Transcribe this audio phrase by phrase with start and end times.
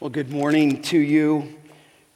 [0.00, 1.54] Well, good morning to you.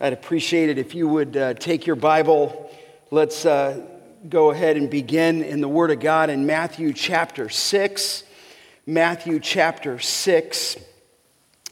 [0.01, 2.69] I'd appreciate it if you would uh, take your Bible.
[3.13, 3.81] Let's uh,
[4.29, 8.25] go ahead and begin in the Word of God in Matthew chapter 6.
[8.85, 10.77] Matthew chapter 6.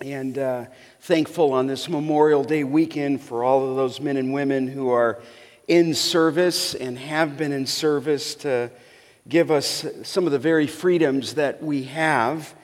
[0.01, 0.67] And uh,
[1.01, 5.21] thankful on this Memorial Day weekend for all of those men and women who are
[5.67, 8.71] in service and have been in service to
[9.29, 12.55] give us some of the very freedoms that we have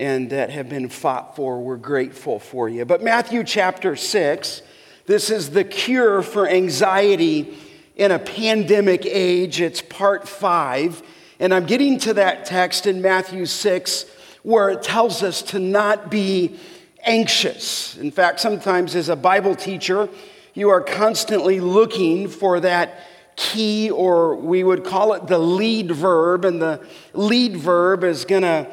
[0.00, 1.60] and that have been fought for.
[1.60, 2.86] We're grateful for you.
[2.86, 4.62] But Matthew chapter 6,
[5.04, 7.54] this is the cure for anxiety
[7.96, 9.60] in a pandemic age.
[9.60, 11.02] It's part 5.
[11.38, 14.06] And I'm getting to that text in Matthew 6
[14.42, 16.58] where it tells us to not be
[17.04, 17.98] anxious.
[17.98, 20.08] In fact, sometimes as a Bible teacher,
[20.54, 26.46] you are constantly looking for that key, or we would call it the lead verb,
[26.46, 28.66] and the lead verb is going to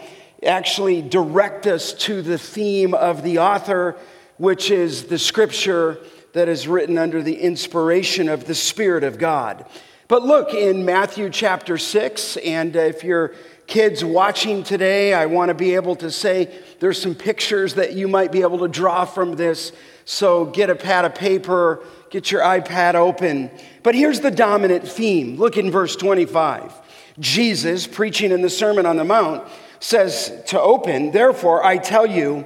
[0.43, 3.95] actually direct us to the theme of the author,
[4.37, 5.99] which is the scripture
[6.33, 9.65] that is written under the inspiration of the Spirit of God.
[10.07, 13.33] But look in Matthew chapter 6, and if you're
[13.65, 18.07] kids watching today, I want to be able to say there's some pictures that you
[18.07, 19.73] might be able to draw from this.
[20.05, 23.51] So get a pad of paper, get your iPad open.
[23.83, 25.35] But here's the dominant theme.
[25.35, 26.73] Look in verse 25.
[27.19, 29.45] Jesus, preaching in the Sermon on the Mount,
[29.79, 32.45] says to open, Therefore, I tell you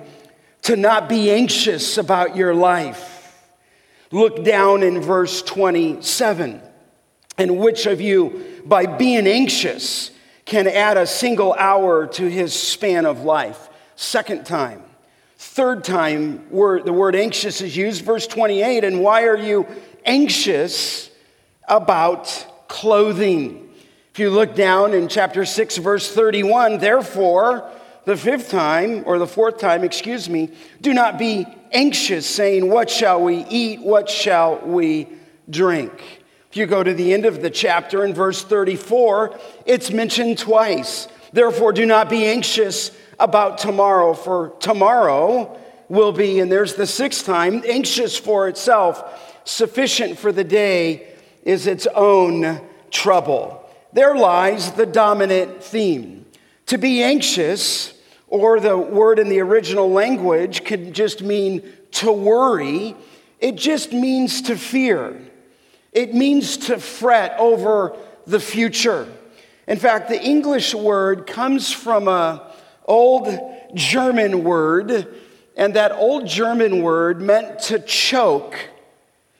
[0.63, 3.09] to not be anxious about your life.
[4.11, 6.61] Look down in verse 27.
[7.37, 10.11] And which of you, by being anxious,
[10.45, 13.69] can add a single hour to his span of life?
[13.95, 14.83] Second time.
[15.37, 18.83] Third time, the word anxious is used, verse 28.
[18.83, 19.65] And why are you
[20.05, 21.09] anxious
[21.67, 23.61] about clothing?
[24.14, 27.72] If you look down in chapter 6, verse 31, therefore,
[28.04, 30.50] the fifth time, or the fourth time, excuse me,
[30.81, 33.82] do not be anxious, saying, What shall we eat?
[33.82, 35.08] What shall we
[35.50, 35.94] drink?
[36.50, 41.08] If you go to the end of the chapter in verse 34, it's mentioned twice.
[41.32, 45.58] Therefore, do not be anxious about tomorrow, for tomorrow
[45.88, 49.42] will be, and there's the sixth time, anxious for itself.
[49.45, 51.14] Sufficient for the day
[51.44, 53.61] is its own trouble
[53.93, 56.25] there lies the dominant theme.
[56.67, 57.93] To be anxious,
[58.27, 62.95] or the word in the original language could just mean to worry,
[63.39, 65.19] it just means to fear.
[65.91, 69.11] It means to fret over the future.
[69.67, 72.39] In fact, the English word comes from an
[72.85, 73.27] old
[73.73, 75.08] German word,
[75.58, 78.55] and that old German word meant to choke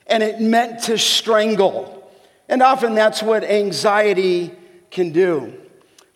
[0.06, 2.01] and it meant to strangle.
[2.52, 4.50] And often that's what anxiety
[4.90, 5.58] can do.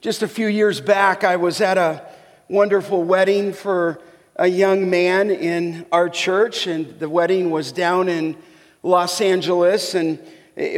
[0.02, 2.06] Just a few years back, I was at a
[2.50, 4.02] wonderful wedding for
[4.36, 8.36] a young man in our church, and the wedding was down in
[8.82, 9.94] Los Angeles.
[9.94, 10.18] And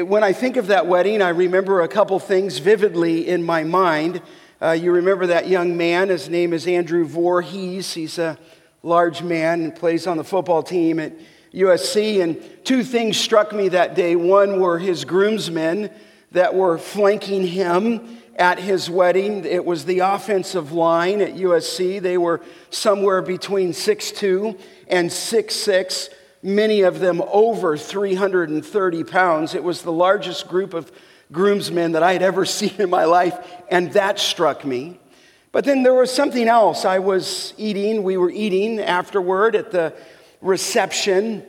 [0.08, 4.22] when I think of that wedding, I remember a couple things vividly in my mind.
[4.62, 7.94] Uh, you remember that young man, his name is Andrew Vorhees.
[7.94, 8.38] He's a
[8.84, 11.14] large man and plays on the football team at
[11.53, 12.22] USC.
[12.22, 14.16] And two things struck me that day.
[14.16, 15.91] One were his groomsmen
[16.32, 19.44] that were flanking him at his wedding.
[19.44, 22.00] It was the offensive line at USC.
[22.00, 26.08] They were somewhere between 6'2 and 6'6,
[26.42, 29.54] many of them over 330 pounds.
[29.54, 30.92] It was the largest group of
[31.32, 33.37] groomsmen that I had ever seen in my life,
[33.70, 35.00] and that struck me.
[35.50, 36.84] But then there was something else.
[36.84, 39.94] I was eating, we were eating afterward at the
[40.41, 41.44] reception,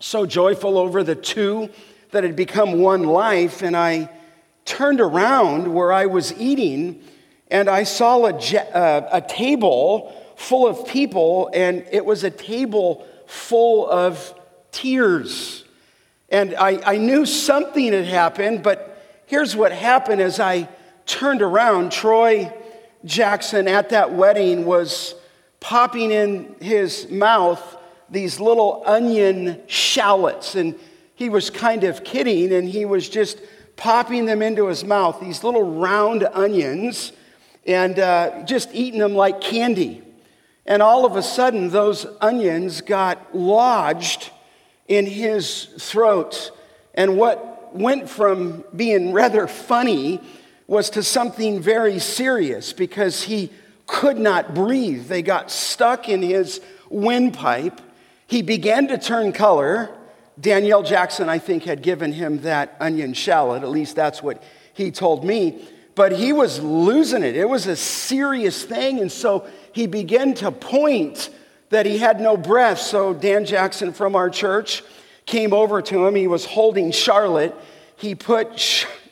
[0.00, 1.70] so joyful over the two
[2.10, 3.62] that had become one life.
[3.62, 4.10] And I
[4.64, 7.02] turned around where I was eating
[7.50, 13.06] and I saw a, uh, a table full of people, and it was a table
[13.26, 14.34] full of
[14.72, 15.64] tears.
[16.28, 20.68] And I, I knew something had happened, but here's what happened as I
[21.06, 21.92] turned around.
[21.92, 22.52] Troy
[23.04, 25.14] Jackson at that wedding was
[25.60, 27.76] popping in his mouth
[28.14, 30.54] these little onion shallots.
[30.54, 30.74] And
[31.14, 33.38] he was kind of kidding, and he was just
[33.76, 37.12] popping them into his mouth, these little round onions,
[37.66, 40.02] and uh, just eating them like candy.
[40.66, 44.30] And all of a sudden, those onions got lodged
[44.88, 46.50] in his throat.
[46.94, 50.20] And what went from being rather funny
[50.66, 53.50] was to something very serious because he
[53.86, 55.08] could not breathe.
[55.08, 57.80] They got stuck in his windpipe.
[58.26, 59.90] He began to turn color.
[60.40, 63.62] Danielle Jackson, I think, had given him that onion shallot.
[63.62, 64.42] At least that's what
[64.72, 65.68] he told me.
[65.94, 67.36] But he was losing it.
[67.36, 68.98] It was a serious thing.
[68.98, 71.30] And so he began to point
[71.70, 72.80] that he had no breath.
[72.80, 74.82] So Dan Jackson from our church
[75.26, 76.14] came over to him.
[76.14, 77.54] He was holding Charlotte.
[77.96, 78.58] He put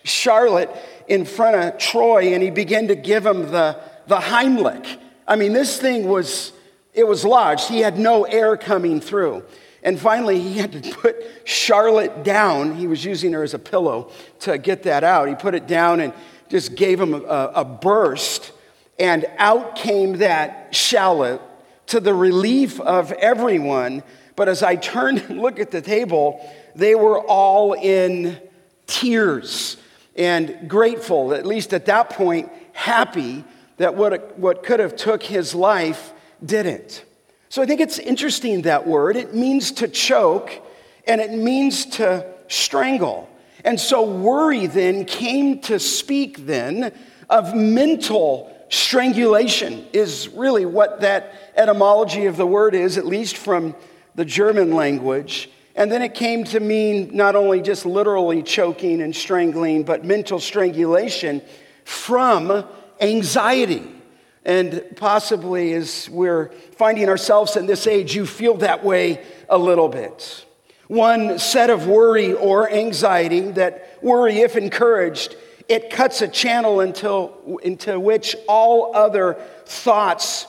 [0.05, 0.71] Charlotte
[1.07, 4.99] in front of Troy and he began to give him the, the Heimlich.
[5.27, 6.53] I mean, this thing was,
[6.93, 7.69] it was lodged.
[7.69, 9.45] He had no air coming through.
[9.83, 12.77] And finally, he had to put Charlotte down.
[12.77, 14.11] He was using her as a pillow
[14.41, 15.29] to get that out.
[15.29, 16.13] He put it down and
[16.49, 18.53] just gave him a, a burst.
[18.99, 21.41] And out came that shallot
[21.89, 24.03] to the relief of everyone.
[24.37, 28.39] But as I turned and looked at the table, they were all in
[28.87, 29.79] tears
[30.15, 33.45] and grateful, at least at that point, happy
[33.79, 36.13] that what, what could have took his life
[36.45, 37.05] didn't.
[37.49, 39.17] So I think it's interesting that word.
[39.17, 40.51] It means to choke
[41.07, 43.29] and it means to strangle.
[43.65, 46.93] And so worry then came to speak then
[47.29, 53.75] of mental strangulation, is really what that etymology of the word is, at least from
[54.15, 55.51] the German language.
[55.75, 60.41] And then it came to mean not only just literally choking and strangling, but mental
[60.41, 61.43] strangulation
[61.85, 62.65] from
[63.01, 63.83] anxiety.
[64.45, 69.89] And possibly as we're finding ourselves in this age, you feel that way a little
[69.89, 70.45] bit.
[70.89, 75.37] One set of worry or anxiety that worry, if encouraged,
[75.69, 79.35] it cuts a channel until, into which all other
[79.65, 80.47] thoughts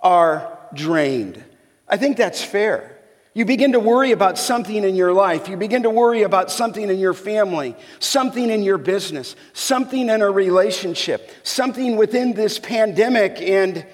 [0.00, 1.42] are drained.
[1.88, 2.95] I think that's fair.
[3.36, 5.46] You begin to worry about something in your life.
[5.46, 10.22] You begin to worry about something in your family, something in your business, something in
[10.22, 13.84] a relationship, something within this pandemic, and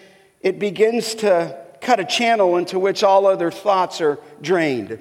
[0.43, 5.01] it begins to cut a channel into which all other thoughts are drained.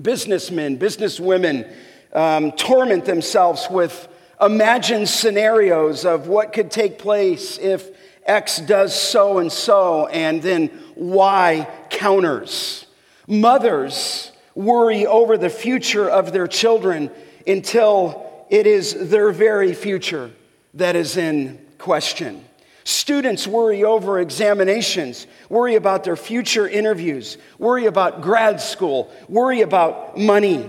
[0.00, 1.70] Businessmen, businesswomen
[2.14, 4.08] um, torment themselves with
[4.40, 7.90] imagined scenarios of what could take place if
[8.24, 12.86] X does so and so, and then Y counters.
[13.30, 17.12] Mothers worry over the future of their children
[17.46, 20.32] until it is their very future
[20.74, 22.44] that is in question.
[22.82, 30.18] Students worry over examinations, worry about their future interviews, worry about grad school, worry about
[30.18, 30.68] money.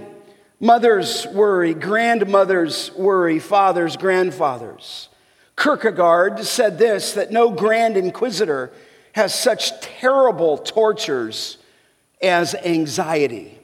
[0.59, 5.09] Mothers worry, grandmothers worry, fathers, grandfathers.
[5.57, 8.71] Kierkegaard said this that no grand inquisitor
[9.13, 11.57] has such terrible tortures
[12.21, 13.57] as anxiety.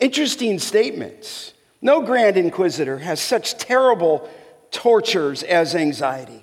[0.00, 1.52] Interesting statements.
[1.80, 4.28] No Grand Inquisitor has such terrible
[4.70, 6.40] tortures as anxiety.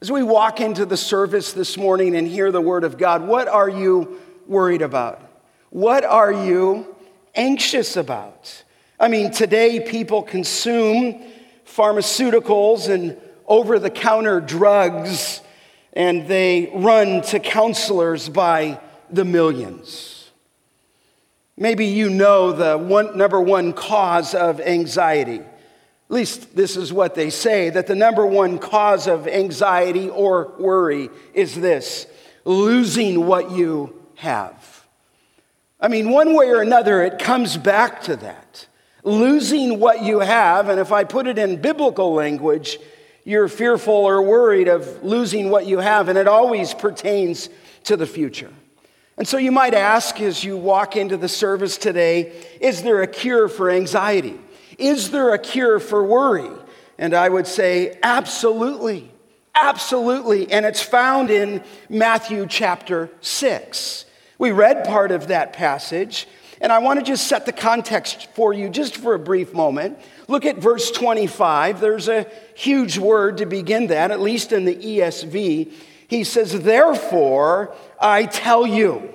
[0.00, 3.48] As we walk into the service this morning and hear the Word of God, what
[3.48, 5.22] are you worried about?
[5.70, 6.96] What are you
[7.34, 8.64] anxious about?
[8.98, 11.22] I mean, today people consume
[11.64, 13.16] pharmaceuticals and
[13.46, 15.40] over the counter drugs,
[15.92, 20.19] and they run to counselors by the millions.
[21.60, 25.40] Maybe you know the one, number one cause of anxiety.
[25.40, 25.46] At
[26.08, 31.10] least this is what they say that the number one cause of anxiety or worry
[31.34, 32.06] is this
[32.46, 34.86] losing what you have.
[35.78, 38.66] I mean, one way or another, it comes back to that.
[39.04, 42.78] Losing what you have, and if I put it in biblical language,
[43.24, 47.50] you're fearful or worried of losing what you have, and it always pertains
[47.84, 48.50] to the future.
[49.20, 53.06] And so you might ask as you walk into the service today is there a
[53.06, 54.40] cure for anxiety?
[54.78, 56.48] Is there a cure for worry?
[56.96, 59.12] And I would say, absolutely.
[59.54, 60.50] Absolutely.
[60.50, 64.06] And it's found in Matthew chapter 6.
[64.38, 66.26] We read part of that passage,
[66.62, 69.98] and I want to just set the context for you just for a brief moment.
[70.28, 71.78] Look at verse 25.
[71.78, 75.70] There's a huge word to begin that, at least in the ESV.
[76.10, 79.12] He says, Therefore, I tell you.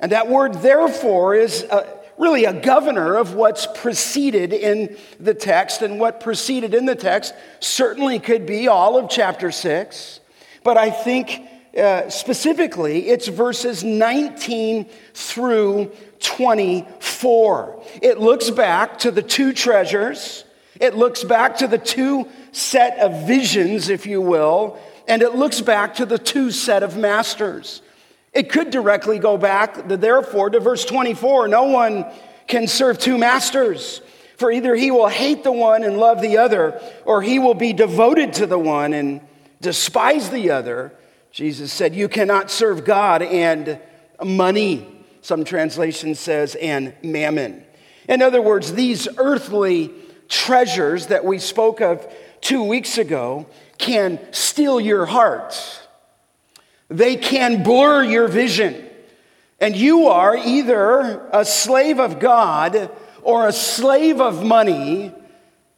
[0.00, 1.86] And that word, therefore, is a,
[2.18, 5.82] really a governor of what's preceded in the text.
[5.82, 10.20] And what preceded in the text certainly could be all of chapter 6.
[10.64, 17.82] But I think uh, specifically, it's verses 19 through 24.
[18.02, 20.44] It looks back to the two treasures,
[20.80, 25.60] it looks back to the two set of visions, if you will, and it looks
[25.60, 27.82] back to the two set of masters.
[28.32, 32.06] It could directly go back, therefore, to verse 24 no one
[32.46, 34.00] can serve two masters.
[34.36, 37.72] For either he will hate the one and love the other, or he will be
[37.72, 39.20] devoted to the one and
[39.60, 40.92] despise the other.
[41.32, 43.80] Jesus said, You cannot serve God and
[44.24, 44.86] money.
[45.22, 47.64] Some translation says, and mammon.
[48.08, 49.90] In other words, these earthly
[50.28, 52.06] treasures that we spoke of
[52.40, 55.82] two weeks ago can steal your heart.
[56.88, 58.84] They can blur your vision.
[59.60, 62.90] And you are either a slave of God
[63.22, 65.12] or a slave of money.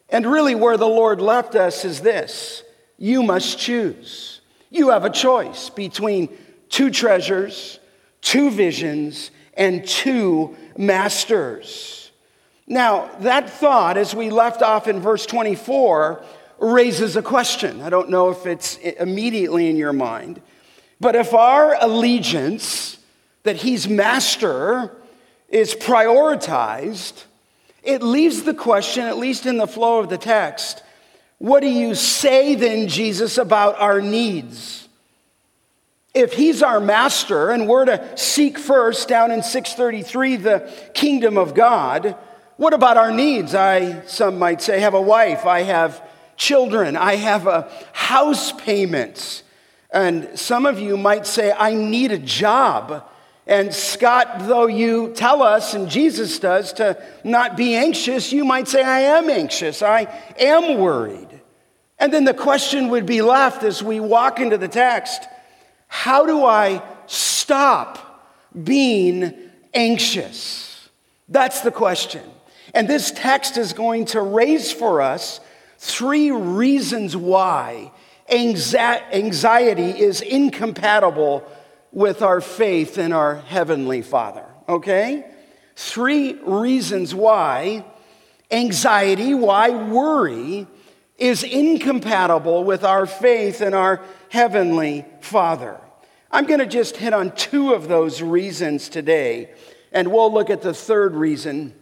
[0.08, 2.62] And really, where the Lord left us is this
[2.98, 4.40] you must choose.
[4.68, 6.28] You have a choice between
[6.68, 7.80] two treasures,
[8.20, 12.12] two visions, and two masters.
[12.66, 16.24] Now, that thought, as we left off in verse 24,
[16.60, 17.80] raises a question.
[17.80, 20.40] I don't know if it's immediately in your mind,
[21.00, 22.98] but if our allegiance
[23.42, 24.94] that he's master
[25.48, 27.24] is prioritized,
[27.82, 30.82] it leaves the question, at least in the flow of the text,
[31.38, 34.88] what do you say then, Jesus, about our needs?
[36.12, 41.54] If he's our master and we're to seek first down in 633 the kingdom of
[41.54, 42.16] God,
[42.56, 43.54] what about our needs?
[43.54, 49.42] I, some might say, have a wife, I have children, I have a house payments.
[49.92, 53.04] And some of you might say, I need a job.
[53.46, 58.68] And Scott, though you tell us, and Jesus does, to not be anxious, you might
[58.68, 59.82] say, I am anxious.
[59.82, 60.06] I
[60.38, 61.28] am worried.
[61.98, 65.22] And then the question would be left as we walk into the text
[65.92, 68.30] how do I stop
[68.62, 69.34] being
[69.74, 70.88] anxious?
[71.28, 72.22] That's the question.
[72.74, 75.40] And this text is going to raise for us
[75.78, 77.90] three reasons why
[78.32, 81.44] anxiety is incompatible
[81.92, 84.44] with our faith in our Heavenly Father.
[84.68, 85.24] Okay?
[85.76, 87.84] Three reasons why
[88.50, 90.66] anxiety, why worry
[91.16, 95.80] is incompatible with our faith in our Heavenly Father.
[96.30, 99.52] I'm going to just hit on two of those reasons today,
[99.92, 101.74] and we'll look at the third reason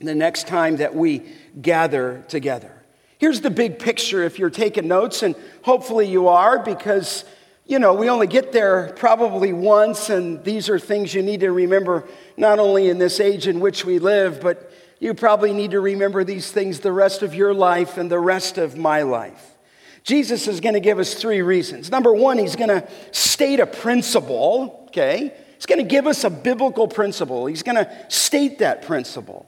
[0.00, 1.22] the next time that we
[1.60, 2.75] gather together.
[3.18, 7.24] Here's the big picture if you're taking notes, and hopefully you are, because
[7.68, 11.50] you know, we only get there probably once, and these are things you need to
[11.50, 12.04] remember
[12.36, 14.70] not only in this age in which we live, but
[15.00, 18.56] you probably need to remember these things the rest of your life and the rest
[18.56, 19.56] of my life.
[20.04, 21.90] Jesus is going to give us three reasons.
[21.90, 25.34] Number one, he's going to state a principle, okay?
[25.56, 27.46] He's going to give us a biblical principle.
[27.46, 29.46] He's going to state that principle.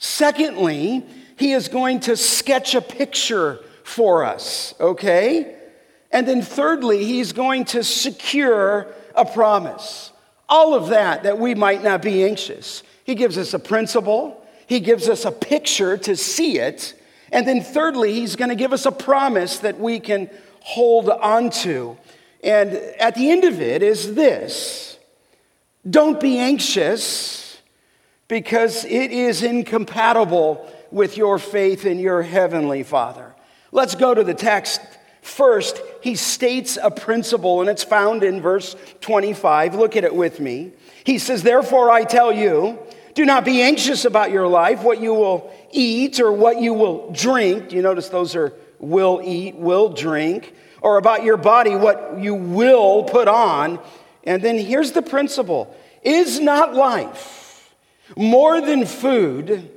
[0.00, 1.06] Secondly,
[1.40, 5.56] he is going to sketch a picture for us, okay?
[6.12, 10.12] And then thirdly, he's going to secure a promise.
[10.50, 12.82] All of that, that we might not be anxious.
[13.04, 16.94] He gives us a principle, he gives us a picture to see it.
[17.32, 20.28] And then thirdly, he's going to give us a promise that we can
[20.60, 21.96] hold on to.
[22.44, 24.98] And at the end of it is this
[25.88, 27.62] don't be anxious
[28.28, 33.34] because it is incompatible with your faith in your heavenly Father.
[33.72, 34.80] Let's go to the text
[35.22, 39.74] First, he states a principle, and it's found in verse 25.
[39.74, 40.72] Look at it with me.
[41.04, 42.78] He says, Therefore, I tell you,
[43.14, 47.10] do not be anxious about your life, what you will eat or what you will
[47.12, 47.72] drink.
[47.72, 53.04] You notice those are will eat, will drink, or about your body, what you will
[53.04, 53.78] put on.
[54.24, 57.74] And then here's the principle Is not life
[58.16, 59.70] more than food,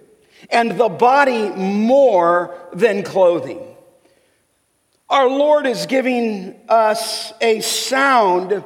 [0.49, 3.73] and the body more than clothing?
[5.09, 8.63] Our Lord is giving us a sound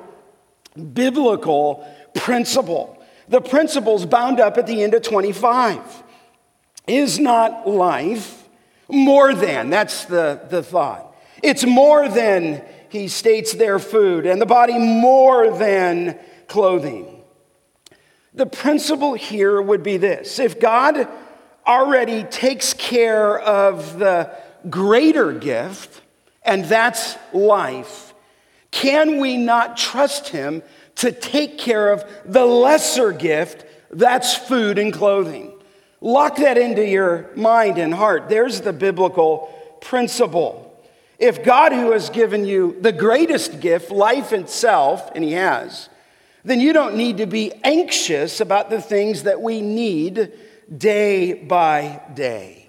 [0.94, 3.04] biblical principle.
[3.28, 6.04] The principle's bound up at the end of 25.
[6.88, 8.48] Is not life
[8.88, 9.70] more than?
[9.70, 11.16] That's the, the thought.
[11.44, 16.18] It's more than, he states, their food, and the body more than
[16.48, 17.24] clothing.
[18.34, 21.08] The principle here would be this if God
[21.68, 24.32] already takes care of the
[24.70, 26.02] greater gift,
[26.44, 28.14] and that's life,
[28.72, 30.64] can we not trust Him
[30.96, 35.54] to take care of the lesser gift that's food and clothing?
[36.00, 38.30] Lock that into your mind and heart.
[38.30, 40.64] There's the biblical principle.
[41.20, 45.90] If God, who has given you the greatest gift, life itself, and He has,
[46.44, 50.32] then you don't need to be anxious about the things that we need
[50.76, 52.68] day by day.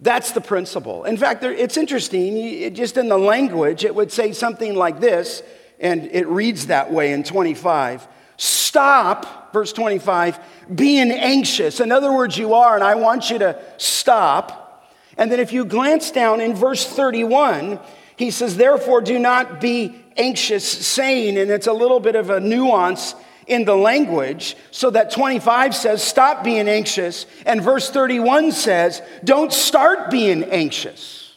[0.00, 1.04] That's the principle.
[1.04, 5.42] In fact, it's interesting, just in the language, it would say something like this,
[5.80, 8.06] and it reads that way in 25.
[8.36, 10.38] Stop, verse 25,
[10.74, 11.80] being anxious.
[11.80, 14.90] In other words, you are, and I want you to stop.
[15.16, 17.78] And then if you glance down in verse 31,
[18.16, 22.40] he says, Therefore, do not be anxious, saying, and it's a little bit of a
[22.40, 23.14] nuance
[23.46, 29.52] in the language so that 25 says, stop being anxious, and verse 31 says, don't
[29.52, 31.34] start being anxious.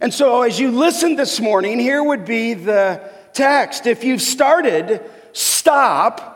[0.00, 3.00] And so, as you listen this morning, here would be the
[3.32, 3.86] text.
[3.86, 5.00] If you've started,
[5.32, 6.32] stop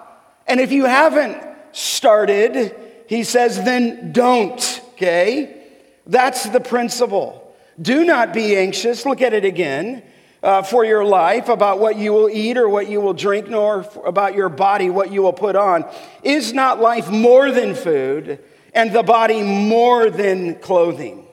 [0.51, 1.39] And if you haven't
[1.71, 2.75] started,
[3.07, 5.63] he says, then don't, okay?
[6.07, 7.55] That's the principle.
[7.81, 9.07] Do not be anxious.
[9.07, 10.03] Look at it again.
[10.43, 13.87] Uh, for your life, about what you will eat or what you will drink, nor
[14.07, 15.85] about your body, what you will put on.
[16.23, 18.39] Is not life more than food,
[18.73, 21.27] and the body more than clothing?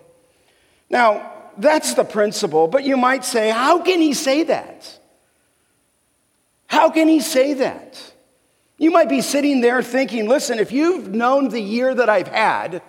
[0.89, 4.99] Now, that's the principle, but you might say, how can he say that?
[6.67, 8.13] How can he say that?
[8.77, 12.81] You might be sitting there thinking, listen, if you've known the year that I've had,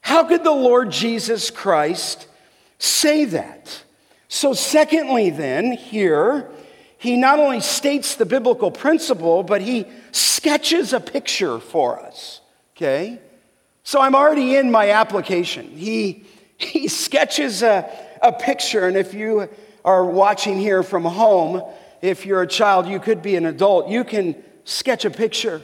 [0.00, 2.26] how could the Lord Jesus Christ
[2.78, 3.82] say that?
[4.28, 6.50] So, secondly, then, here,
[6.98, 12.40] he not only states the biblical principle, but he sketches a picture for us.
[12.76, 13.20] Okay?
[13.84, 15.68] So, I'm already in my application.
[15.68, 16.24] He,
[16.58, 17.88] he sketches a,
[18.22, 19.48] a picture, and if you
[19.84, 21.62] are watching here from home,
[22.02, 25.62] if you're a child, you could be an adult, you can sketch a picture.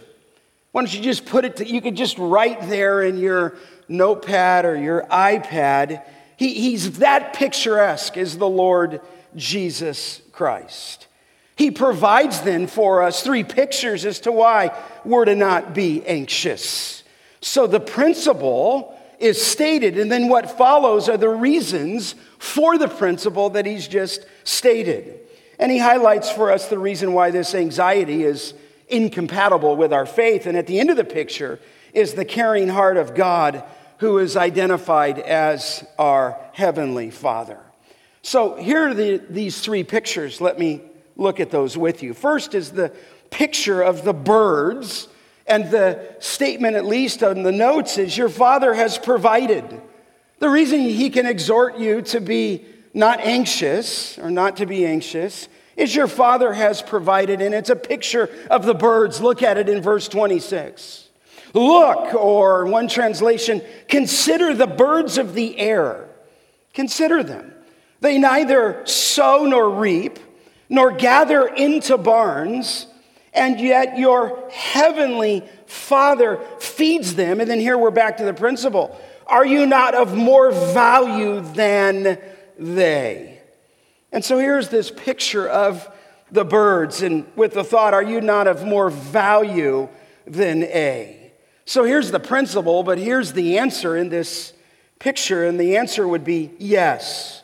[0.71, 3.57] Why don't you just put it, to, you could just write there in your
[3.89, 6.03] notepad or your iPad.
[6.43, 9.01] He, he's that picturesque as the Lord
[9.37, 11.07] Jesus Christ.
[11.55, 17.05] He provides then for us three pictures as to why we're to not be anxious.
[17.41, 23.51] So the principle is stated, and then what follows are the reasons for the principle
[23.51, 25.21] that he's just stated.
[25.61, 28.53] And he highlights for us the reason why this anxiety is
[28.89, 30.47] incompatible with our faith.
[30.47, 31.61] And at the end of the picture
[31.95, 33.63] is the caring heart of God
[34.03, 37.61] who is identified as our Heavenly Father.
[38.23, 40.41] So here are the, these three pictures.
[40.41, 40.81] Let me
[41.17, 42.13] look at those with you.
[42.13, 42.93] First is the
[43.31, 45.07] picture of the birds,
[45.47, 49.81] and the statement, at least on the notes, is Your Father has provided.
[50.41, 55.49] The reason He can exhort you to be not anxious or not to be anxious
[55.77, 59.21] is your father has provided, and it's a picture of the birds.
[59.21, 61.02] Look at it in verse 26.
[61.55, 66.09] Look, or one translation, consider the birds of the air.
[66.73, 67.53] Consider them.
[68.01, 70.19] They neither sow nor reap,
[70.69, 72.87] nor gather into barns,
[73.35, 77.41] and yet your heavenly Father feeds them.
[77.41, 82.19] And then here we're back to the principle Are you not of more value than
[82.59, 83.41] they?
[84.11, 85.89] And so here's this picture of
[86.31, 89.89] the birds, and with the thought, are you not of more value
[90.27, 91.22] than A?
[91.65, 94.53] So here's the principle, but here's the answer in this
[94.99, 97.43] picture, and the answer would be yes.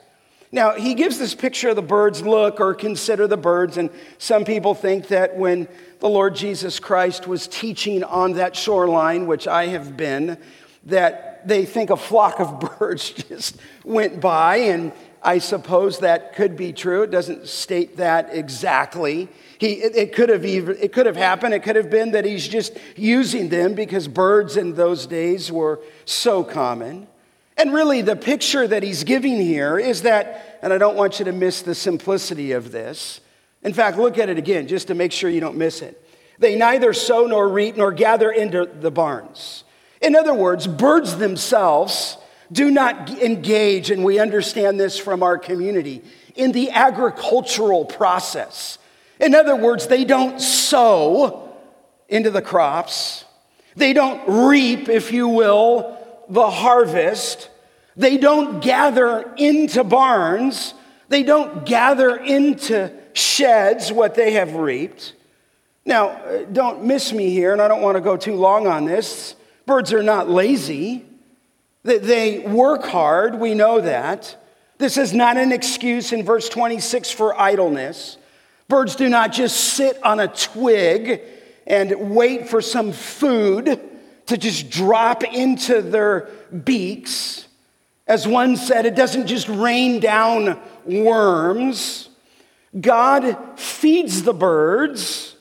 [0.50, 4.44] Now, he gives this picture of the birds look or consider the birds, and some
[4.44, 5.68] people think that when
[6.00, 10.38] the Lord Jesus Christ was teaching on that shoreline, which I have been,
[10.84, 16.56] that they think a flock of birds just went by and I suppose that could
[16.56, 17.02] be true.
[17.02, 19.28] It doesn't state that exactly.
[19.58, 21.52] He, it, it, could have even, it could have happened.
[21.52, 25.80] It could have been that he's just using them because birds in those days were
[26.04, 27.08] so common.
[27.56, 31.24] And really, the picture that he's giving here is that, and I don't want you
[31.24, 33.20] to miss the simplicity of this.
[33.64, 36.00] In fact, look at it again just to make sure you don't miss it.
[36.38, 39.64] They neither sow nor reap nor gather into the barns.
[40.00, 42.16] In other words, birds themselves
[42.52, 46.02] do not engage, and we understand this from our community,
[46.36, 48.78] in the agricultural process.
[49.20, 51.52] In other words, they don't sow
[52.08, 53.24] into the crops,
[53.76, 55.96] they don't reap, if you will,
[56.28, 57.48] the harvest,
[57.96, 60.74] they don't gather into barns,
[61.08, 65.14] they don't gather into sheds what they have reaped.
[65.84, 68.84] Now, uh, don't miss me here, and I don't want to go too long on
[68.84, 69.34] this.
[69.64, 71.04] Birds are not lazy.
[71.82, 74.36] They work hard, we know that.
[74.76, 78.18] This is not an excuse in verse 26 for idleness.
[78.68, 81.22] Birds do not just sit on a twig
[81.66, 83.80] and wait for some food
[84.26, 86.28] to just drop into their
[86.64, 87.48] beaks.
[88.06, 92.10] As one said, it doesn't just rain down worms.
[92.78, 95.34] God feeds the birds,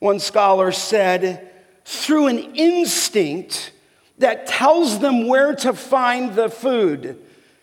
[0.00, 1.50] one scholar said,
[1.84, 3.72] through an instinct
[4.18, 7.20] that tells them where to find the food.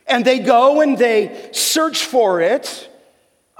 [0.08, 2.89] And they go and they search for it.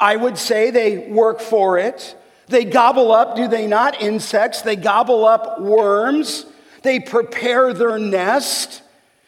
[0.02, 2.18] I would say they work for it.
[2.48, 4.64] They gobble up, do they not, insects?
[4.64, 6.46] They gobble up worms.
[6.82, 8.82] They prepare their nest.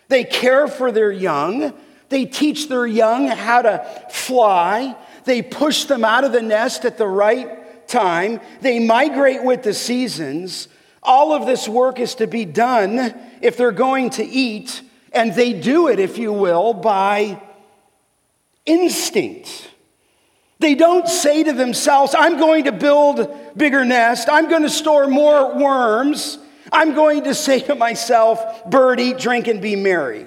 [0.10, 1.74] They care for their young.
[2.10, 4.96] They teach their young how to fly.
[5.26, 8.42] They push them out of the nest at the right time.
[8.62, 10.68] They migrate with the seasons.
[11.02, 14.82] All of this work is to be done if they're going to eat,
[15.12, 17.42] and they do it, if you will, by
[18.66, 19.70] instinct.
[20.64, 24.30] They don't say to themselves, I'm going to build bigger nest.
[24.32, 26.38] I'm going to store more worms.
[26.72, 30.26] I'm going to say to myself, bird, eat, drink, and be merry.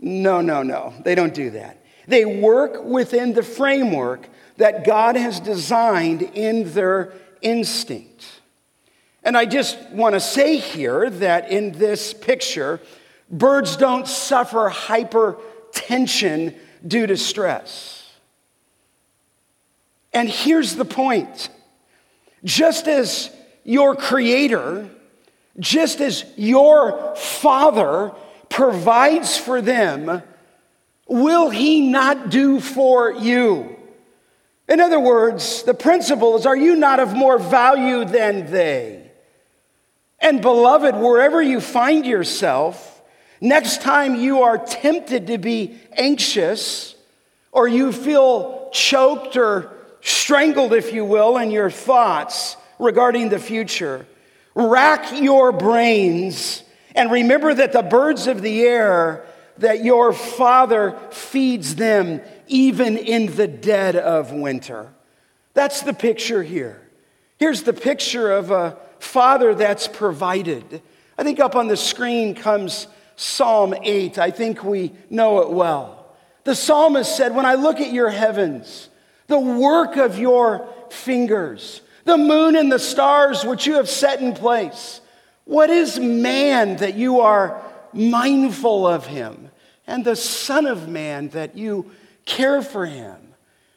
[0.00, 0.92] No, no, no.
[1.04, 1.84] They don't do that.
[2.08, 8.26] They work within the framework that God has designed in their instinct.
[9.22, 12.80] And I just want to say here that in this picture,
[13.30, 17.99] birds don't suffer hypertension due to stress.
[20.12, 21.48] And here's the point
[22.44, 23.30] just as
[23.64, 24.88] your creator,
[25.58, 28.12] just as your father
[28.48, 30.22] provides for them,
[31.06, 33.76] will he not do for you?
[34.68, 39.10] In other words, the principle is are you not of more value than they?
[40.20, 43.02] And beloved, wherever you find yourself,
[43.40, 46.94] next time you are tempted to be anxious,
[47.52, 54.06] or you feel choked or strangled, if you will, in your thoughts regarding the future,
[54.54, 56.62] rack your brains
[56.94, 59.24] and remember that the birds of the air,
[59.58, 64.88] that your father feeds them even in the dead of winter.
[65.54, 66.80] That's the picture here.
[67.38, 70.82] Here's the picture of a Father that's provided.
[71.16, 72.86] I think up on the screen comes
[73.16, 74.18] Psalm 8.
[74.18, 76.14] I think we know it well.
[76.44, 78.89] The psalmist said, When I look at your heavens,
[79.30, 84.34] the work of your fingers, the moon and the stars which you have set in
[84.34, 85.00] place,
[85.44, 87.62] what is man that you are
[87.92, 89.50] mindful of him,
[89.86, 91.90] and the Son of Man that you
[92.24, 93.16] care for him?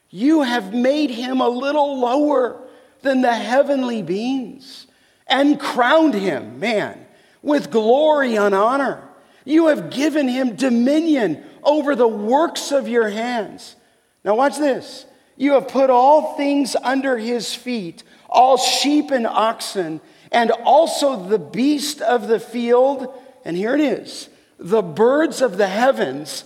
[0.10, 2.60] You have made him a little lower
[3.02, 4.88] than the heavenly beings
[5.28, 7.06] and crowned him, man,
[7.42, 9.04] with glory and honor.
[9.46, 13.76] You have given him dominion over the works of your hands.
[14.24, 15.06] Now, watch this.
[15.36, 21.39] You have put all things under his feet, all sheep and oxen, and also the
[21.39, 23.13] beast of the field.
[23.46, 26.46] And here it is the birds of the heavens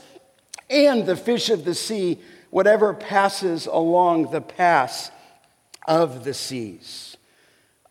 [0.69, 2.19] and the fish of the sea,
[2.49, 5.11] whatever passes along the paths
[5.87, 7.15] of the seas.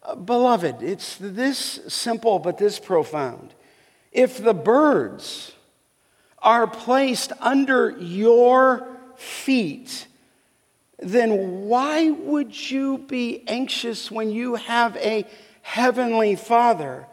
[0.02, 3.54] Uh, beloved, it's this simple but this profound.
[4.12, 5.52] If the birds
[6.38, 10.06] are placed under your feet,
[10.98, 15.26] then why would you be anxious when you have a
[15.62, 17.06] heavenly Father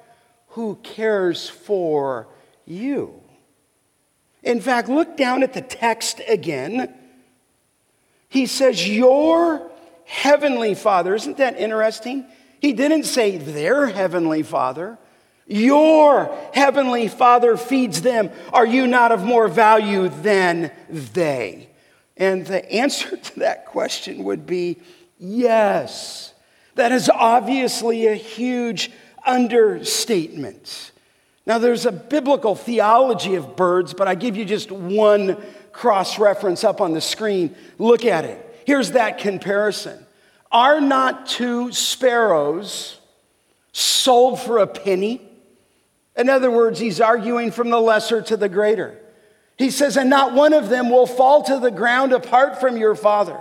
[0.50, 2.28] who cares for
[2.66, 3.20] you?
[4.42, 6.94] In fact, look down at the text again.
[8.30, 9.70] He says, Your
[10.06, 11.16] heavenly Father.
[11.16, 12.26] Isn't that interesting?
[12.60, 14.98] He didn't say their heavenly father.
[15.48, 18.32] Your heavenly father feeds them.
[18.54, 21.68] Are you not of more value than they?
[22.18, 24.78] And the answer to that question would be
[25.18, 26.34] yes.
[26.76, 28.92] That is obviously a huge
[29.26, 30.92] understatement.
[31.46, 35.38] Now, there's a biblical theology of birds, but I give you just one
[35.74, 37.56] cross reference up on the screen.
[37.78, 38.62] Look at it.
[38.66, 40.06] Here's that comparison.
[40.52, 43.00] Are not two sparrows
[43.74, 45.22] sold for a penny?
[46.16, 48.98] In other words, he's arguing from the lesser to the greater.
[49.58, 52.96] He says, And not one of them will fall to the ground apart from your
[52.96, 53.40] father.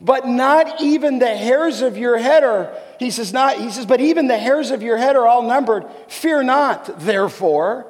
[0.00, 4.00] But not even the hairs of your head are, he says, not, he says, but
[4.00, 5.84] even the hairs of your head are all numbered.
[6.08, 7.86] Fear not, therefore,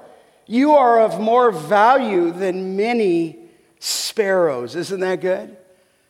[0.46, 3.38] you are of more value than many
[3.78, 4.74] sparrows.
[4.74, 5.56] Isn't that good?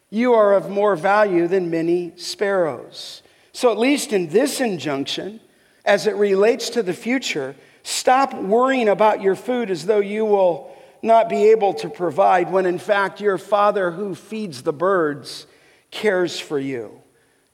[0.09, 3.23] You are of more value than many sparrows.
[3.53, 5.40] So, at least in this injunction,
[5.85, 10.69] as it relates to the future, stop worrying about your food as though you will
[11.02, 15.46] not be able to provide when in fact your Father who feeds the birds
[15.90, 17.00] cares for you.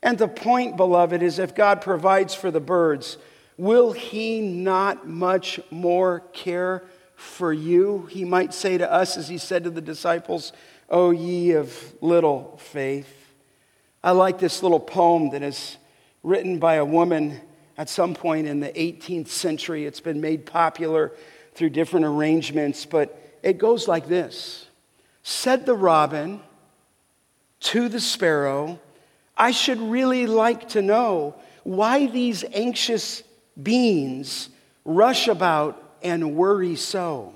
[0.03, 3.19] And the point, beloved, is if God provides for the birds,
[3.57, 8.07] will He not much more care for you?
[8.11, 10.53] He might say to us, as He said to the disciples,
[10.89, 13.13] O ye of little faith.
[14.05, 15.79] I like this little poem that is
[16.23, 17.41] written by a woman
[17.77, 19.87] at some point in the 18th century.
[19.87, 21.13] It's been made popular
[21.55, 24.67] through different arrangements, but it goes like this
[25.23, 26.41] Said the robin
[27.61, 28.79] to the sparrow,
[29.37, 33.23] I should really like to know why these anxious
[33.61, 34.51] beings
[34.85, 37.35] rush about and worry so.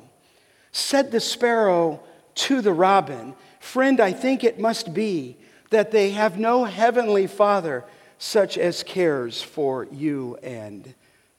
[0.73, 2.01] Said the sparrow,
[2.35, 5.37] to the robin, Friend, I think it must be
[5.71, 7.85] that they have no heavenly Father
[8.19, 10.95] such as cares for you and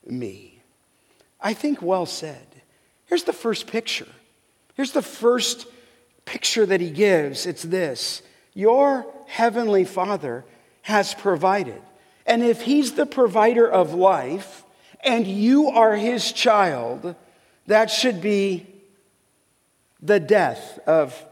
[0.06, 0.62] me.
[1.42, 2.48] I think well said.
[3.06, 4.08] Here's the first picture.
[4.76, 5.68] Here's the first
[6.26, 8.22] picture that he gives it's this
[8.54, 10.46] Your heavenly Father
[10.84, 11.82] has provided.
[12.26, 14.64] And if He's the provider of life
[15.02, 17.16] and you are His child,
[17.68, 18.68] that should be
[20.02, 21.26] the death of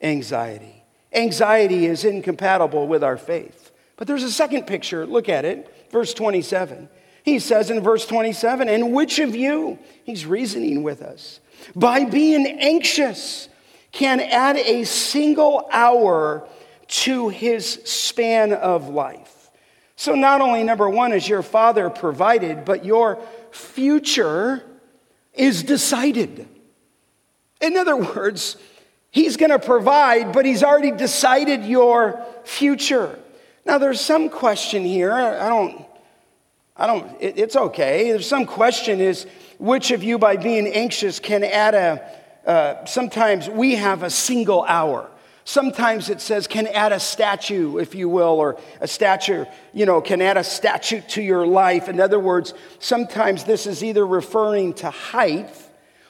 [0.00, 0.82] anxiety.
[1.12, 3.70] Anxiety is incompatible with our faith.
[3.96, 5.06] But there's a second picture.
[5.06, 6.88] Look at it, verse 27.
[7.22, 11.40] He says in verse 27, and which of you, he's reasoning with us,
[11.74, 13.48] by being anxious,
[13.92, 16.46] can add a single hour
[16.86, 19.50] to his span of life?
[19.96, 23.18] So, not only number one is your father provided, but your
[23.52, 24.62] future
[25.32, 26.48] is decided.
[27.60, 28.56] In other words,
[29.10, 33.18] he's going to provide, but he's already decided your future.
[33.64, 35.12] Now, there's some question here.
[35.12, 35.86] I don't,
[36.76, 38.10] I don't, it, it's okay.
[38.10, 39.26] There's some question is
[39.58, 44.62] which of you, by being anxious, can add a, uh, sometimes we have a single
[44.64, 45.10] hour.
[45.44, 50.00] Sometimes it says can add a statue, if you will, or a statue, you know,
[50.00, 51.88] can add a statue to your life.
[51.88, 55.50] In other words, sometimes this is either referring to height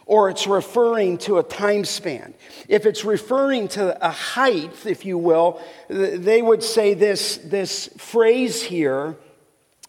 [0.06, 2.34] or it's referring to a time span.
[2.68, 8.62] If it's referring to a height, if you will, they would say this, this phrase
[8.62, 9.16] here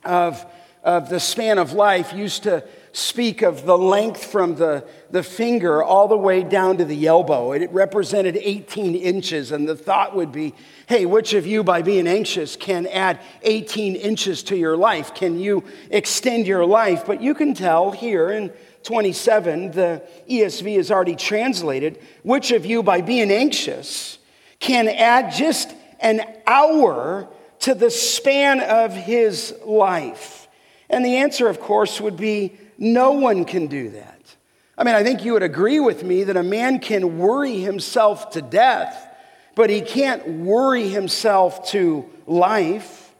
[0.03, 0.43] of,
[0.83, 2.63] of the span of life used to
[2.95, 7.51] speak of the length from the, the finger all the way down to the elbow.
[7.51, 10.53] It represented 18 inches, and the thought would be
[10.87, 15.15] hey, which of you, by being anxious, can add 18 inches to your life?
[15.15, 17.05] Can you extend your life?
[17.07, 18.53] But you can tell here in
[18.83, 21.99] 27, the ESV is already translated.
[22.21, 24.19] Which of you, by being anxious,
[24.59, 27.27] can add just an hour
[27.61, 30.47] to the span of his life?
[30.87, 34.35] And the answer, of course, would be no one can do that.
[34.77, 38.31] I mean, I think you would agree with me that a man can worry himself
[38.31, 39.07] to death,
[39.55, 43.13] but he can't worry himself to life.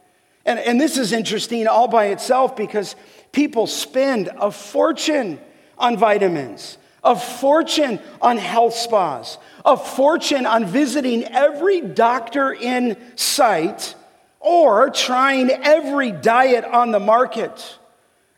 [0.46, 2.96] And, and this is interesting all by itself because
[3.32, 5.40] people spend a fortune
[5.78, 13.96] on vitamins, a fortune on health spas, a fortune on visiting every doctor in sight,
[14.40, 17.78] or trying every diet on the market.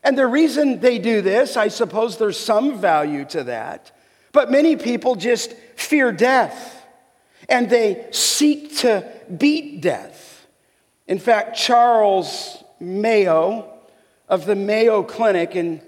[0.02, 3.92] And the reason they do this, I suppose there's some value to that,
[4.32, 6.86] but many people just fear death
[7.48, 10.46] and they seek to beat death.
[11.06, 13.72] In fact, Charles Mayo
[14.28, 15.80] of the Mayo Clinic and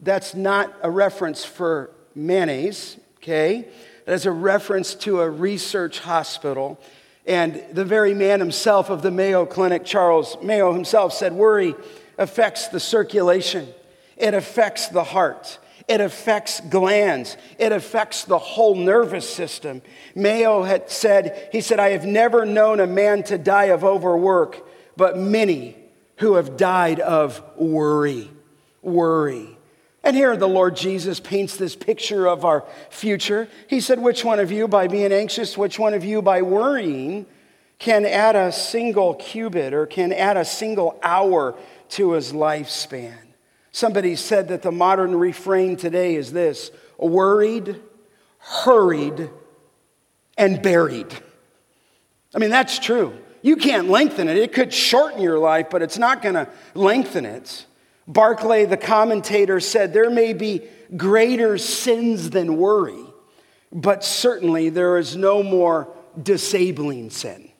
[0.00, 3.66] that's not a reference for mayonnaise, okay?
[4.04, 6.78] That is a reference to a research hospital.
[7.26, 11.74] And the very man himself of the Mayo Clinic, Charles Mayo himself, said worry
[12.18, 13.68] affects the circulation,
[14.16, 15.58] it affects the heart.
[15.86, 17.36] It affects glands.
[17.58, 19.82] It affects the whole nervous system.
[20.14, 24.66] Mayo had said, he said, I have never known a man to die of overwork,
[24.96, 25.76] but many
[26.16, 28.30] who have died of worry.
[28.80, 29.58] Worry.
[30.02, 33.48] And here the Lord Jesus paints this picture of our future.
[33.68, 37.26] He said, Which one of you, by being anxious, which one of you, by worrying,
[37.78, 41.54] can add a single cubit or can add a single hour
[41.90, 43.16] to his lifespan?
[43.72, 47.80] Somebody said that the modern refrain today is this worried,
[48.38, 49.30] hurried,
[50.38, 51.12] and buried.
[52.34, 53.16] I mean, that's true.
[53.42, 54.36] You can't lengthen it.
[54.36, 57.66] It could shorten your life, but it's not going to lengthen it.
[58.06, 60.62] Barclay, the commentator, said there may be
[60.96, 63.04] greater sins than worry,
[63.72, 65.88] but certainly there is no more
[66.20, 67.50] disabling sin.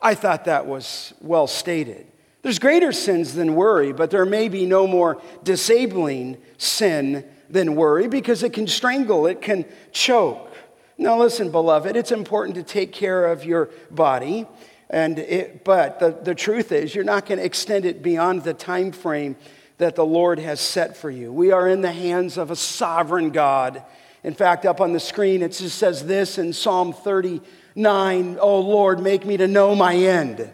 [0.00, 2.06] I thought that was well stated.
[2.42, 8.08] There's greater sins than worry, but there may be no more disabling sin than worry
[8.08, 10.50] because it can strangle, it can choke.
[10.98, 14.46] Now, listen, beloved, it's important to take care of your body.
[14.90, 18.54] And it, but the, the truth is, you're not going to extend it beyond the
[18.54, 19.36] time frame
[19.78, 21.32] that the Lord has set for you.
[21.32, 23.82] We are in the hands of a sovereign God.
[24.22, 29.00] In fact, up on the screen, it just says this in Psalm 39 Oh Lord,
[29.00, 30.52] make me to know my end.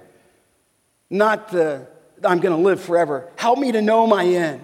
[1.11, 1.87] Not the,
[2.25, 3.29] I'm going to live forever.
[3.37, 4.62] Help me to know my end.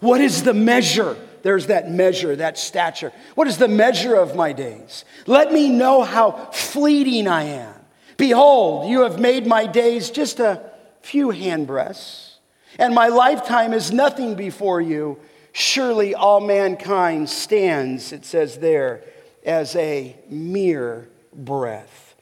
[0.00, 1.16] What is the measure?
[1.42, 3.12] There's that measure, that stature.
[3.34, 5.04] What is the measure of my days?
[5.26, 7.74] Let me know how fleeting I am.
[8.16, 10.62] Behold, you have made my days just a
[11.02, 12.34] few handbreadths,
[12.78, 15.18] and my lifetime is nothing before you.
[15.52, 19.02] Surely all mankind stands, it says there,
[19.44, 22.14] as a mere breath.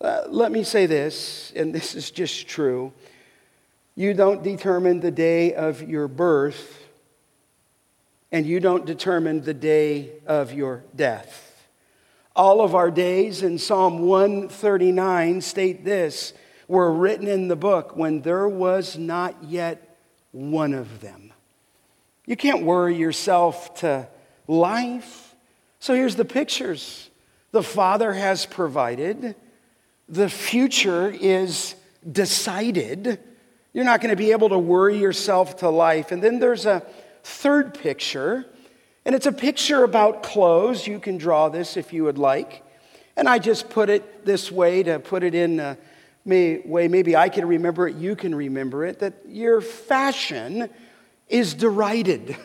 [0.00, 2.92] Uh, let me say this, and this is just true.
[3.94, 6.82] You don't determine the day of your birth,
[8.30, 11.68] and you don't determine the day of your death.
[12.34, 16.32] All of our days in Psalm 139 state this
[16.66, 19.98] were written in the book when there was not yet
[20.30, 21.30] one of them.
[22.24, 24.08] You can't worry yourself to
[24.48, 25.34] life.
[25.80, 27.10] So here's the pictures
[27.50, 29.34] the Father has provided,
[30.08, 31.74] the future is
[32.10, 33.18] decided.
[33.72, 36.12] You're not going to be able to worry yourself to life.
[36.12, 36.82] And then there's a
[37.22, 38.44] third picture,
[39.04, 40.86] and it's a picture about clothes.
[40.86, 42.62] You can draw this if you would like.
[43.16, 45.74] And I just put it this way to put it in uh,
[46.30, 50.68] a way maybe I can remember it, you can remember it, that your fashion
[51.28, 52.36] is derided.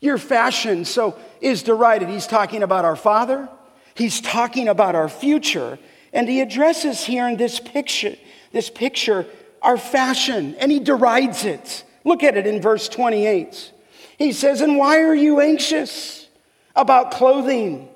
[0.00, 2.08] Your fashion so is derided.
[2.08, 3.48] He's talking about our Father.
[3.94, 5.78] He's talking about our future.
[6.12, 8.16] And he addresses here in this picture,
[8.52, 9.26] this picture,
[9.62, 11.84] our fashion, and he derides it.
[12.04, 13.72] Look at it in verse 28.
[14.18, 16.28] He says, And why are you anxious
[16.74, 17.88] about clothing?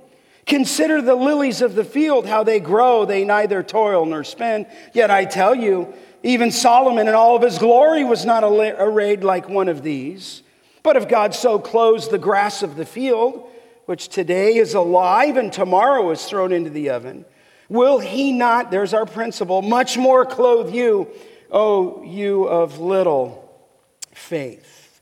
[0.47, 3.05] Consider the lilies of the field, how they grow.
[3.05, 4.67] They neither toil nor spin.
[4.93, 9.49] Yet I tell you, even Solomon in all of his glory was not arrayed like
[9.49, 10.43] one of these.
[10.83, 13.49] But if God so clothes the grass of the field,
[13.87, 17.25] which today is alive and tomorrow is thrown into the oven,
[17.69, 21.09] will he not, there's our principle, much more clothe you,
[21.55, 23.49] O you of little
[24.13, 25.01] faith?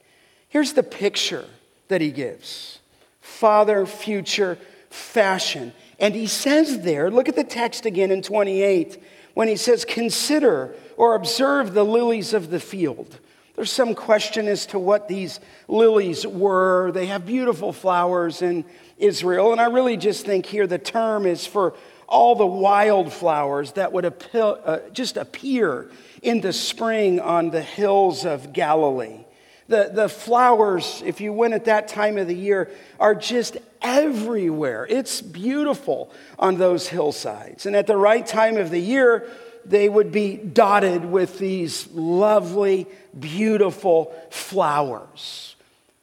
[0.49, 1.47] Here's the picture
[1.89, 2.79] that he gives
[3.21, 4.59] Father, future,
[4.91, 5.73] fashion.
[5.99, 9.03] And he says there, look at the text again in 28,
[9.35, 13.19] when he says, Consider or observe the lilies of the field
[13.55, 15.39] there's some question as to what these
[15.69, 16.91] lilies were.
[16.93, 18.65] They have beautiful flowers in
[18.97, 21.75] Israel, and I really just think here the term is for
[22.09, 25.91] all the wildflowers that would appeal, uh, just appear
[26.23, 29.25] in the spring on the hills of Galilee.
[29.69, 34.87] The, the flowers, if you went at that time of the year, are just everywhere.
[34.89, 37.67] It's beautiful on those hillsides.
[37.67, 39.29] And at the right time of the year,
[39.65, 42.87] they would be dotted with these lovely,
[43.19, 45.57] beautiful flowers.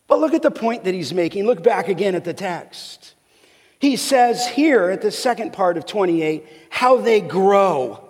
[0.08, 1.46] But look at the point that he's making.
[1.46, 3.09] Look back again at the text.
[3.80, 8.04] He says here at the second part of 28 how they grow.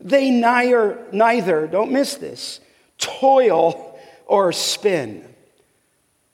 [0.00, 2.60] They neither, neither, don't miss this,
[2.98, 5.24] toil or spin.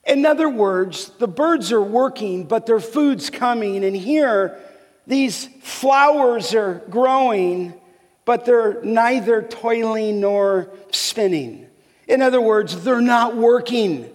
[0.04, 3.84] In other words, the birds are working, but their food's coming.
[3.84, 4.58] And here,
[5.06, 7.74] these flowers are growing,
[8.24, 11.66] but they're neither toiling nor spinning.
[12.08, 14.10] In other words, they're not working.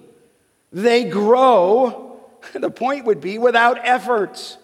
[0.73, 2.06] They grow,
[2.53, 4.57] the point would be, without efforts.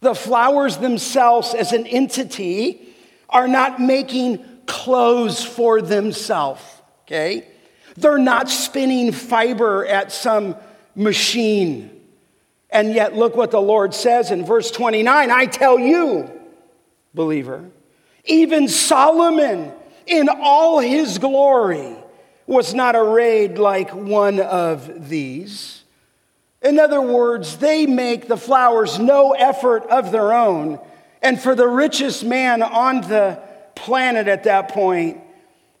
[0.00, 2.94] The flowers themselves, as an entity,
[3.28, 6.62] are not making clothes for themselves,
[7.02, 7.48] okay?
[7.96, 10.56] They're not spinning fiber at some
[10.94, 11.90] machine.
[12.70, 16.30] And yet, look what the Lord says in verse 29 I tell you,
[17.14, 17.70] believer,
[18.24, 19.72] even Solomon,
[20.06, 21.96] in all his glory,
[22.46, 25.82] was not arrayed like one of these.
[26.62, 30.80] In other words, they make the flowers no effort of their own.
[31.22, 33.40] And for the richest man on the
[33.74, 35.20] planet at that point,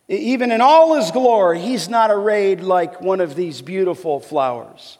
[0.08, 4.98] even in all his glory, he's not arrayed like one of these beautiful flowers.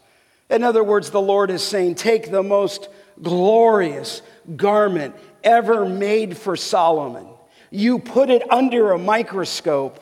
[0.51, 2.89] In other words, the Lord is saying, Take the most
[3.23, 4.23] glorious
[4.57, 5.15] garment
[5.45, 7.27] ever made for Solomon
[7.71, 10.01] you put it under a microscope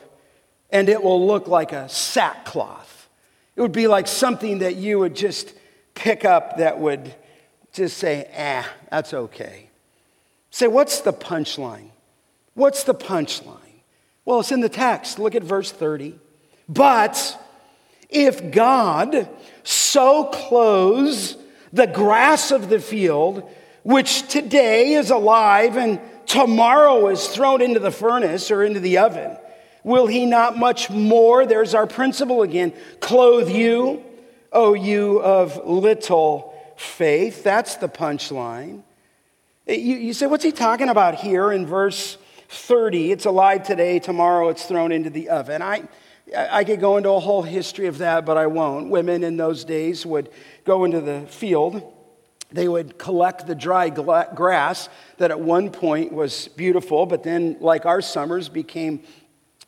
[0.69, 3.09] and it will look like a sackcloth.
[3.55, 5.53] It would be like something that you would just
[5.97, 7.13] pick up that would
[7.73, 9.69] just say, ah, that's okay.
[10.51, 11.89] Say, what's the punchline?
[12.53, 13.57] What's the punchline?
[14.25, 15.19] Well, it's in the text.
[15.19, 16.19] Look at verse 30.
[16.69, 17.39] But
[18.09, 19.29] if God
[19.63, 21.37] so clothes
[21.73, 23.49] the grass of the field,
[23.83, 29.37] which today is alive and tomorrow is thrown into the furnace or into the oven,
[29.83, 34.03] will he not much more, there's our principle again, clothe you,
[34.51, 37.43] O you of little faith?
[37.43, 38.83] That's the punchline.
[39.67, 42.17] Eh, you, you say, what's he talking about here in verse
[42.49, 43.11] 30?
[43.11, 45.61] It's alive today, tomorrow it's thrown into the oven.
[45.61, 45.83] I,
[46.35, 48.89] I could go into a whole history of that, but I won't.
[48.89, 50.29] Women in those days would
[50.65, 51.93] go into the field
[52.51, 57.85] they would collect the dry grass that at one point was beautiful, but then, like
[57.85, 59.03] our summers, became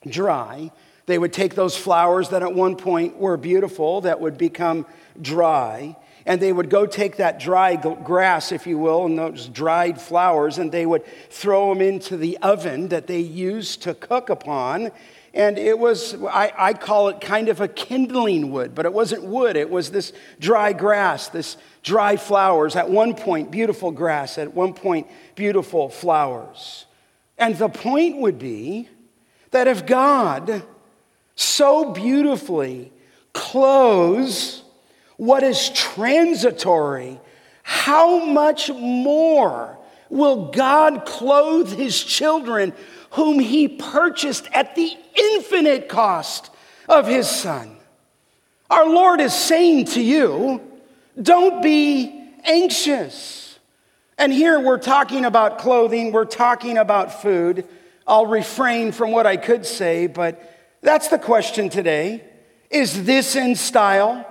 [0.07, 0.71] dry.
[1.09, 4.85] They would take those flowers that at one point were beautiful, that would become
[5.19, 5.97] dry,
[6.27, 10.59] and they would go take that dry grass, if you will, and those dried flowers,
[10.59, 14.91] and they would throw them into the oven that they used to cook upon.
[15.33, 19.23] and it was, I, I, call it kind of a kindling wood, but it wasn't
[19.23, 19.55] wood.
[19.55, 22.75] It was this dry grass, this dry flowers.
[22.75, 24.37] At one point, beautiful grass.
[24.37, 26.85] At one point, beautiful flowers.
[27.35, 28.89] And the point would be
[29.49, 30.63] that if God
[31.39, 32.91] so beautifully
[33.33, 34.63] clothes
[35.15, 37.19] what is transitory,
[37.63, 39.77] how much more
[40.09, 42.73] will God clothe his children
[43.11, 46.49] whom he purchased at the infinite cost
[46.87, 47.77] of his son.
[48.69, 50.61] Our Lord is saying to you,
[51.21, 53.57] don't be anxious.
[54.17, 57.65] And here we're talking about clothing, we're talking about food.
[58.05, 62.23] I'll refrain from what I could say, but that's the question today.
[62.69, 64.25] Is this in style?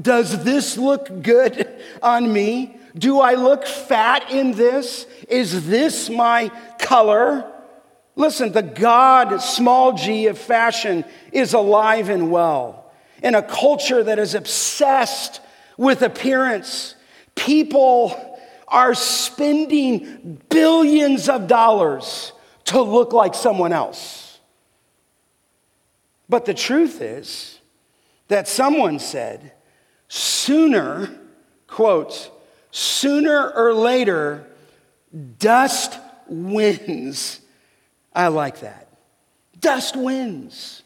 [0.00, 1.68] Does this look good
[2.02, 2.76] on me?
[2.96, 5.06] Do I look fat in this?
[5.28, 7.50] Is this my color?
[8.16, 12.92] Listen, the God, small g, of fashion is alive and well.
[13.22, 15.40] In a culture that is obsessed
[15.76, 16.94] with appearance,
[17.34, 18.38] people
[18.68, 22.32] are spending billions of dollars
[22.64, 24.29] to look like someone else.
[26.30, 27.58] But the truth is
[28.28, 29.52] that someone said,
[30.08, 31.10] sooner,
[31.66, 32.30] quote,
[32.70, 34.46] sooner or later,
[35.38, 37.40] dust wins
[38.12, 38.88] I like that.
[39.60, 40.82] Dust wins.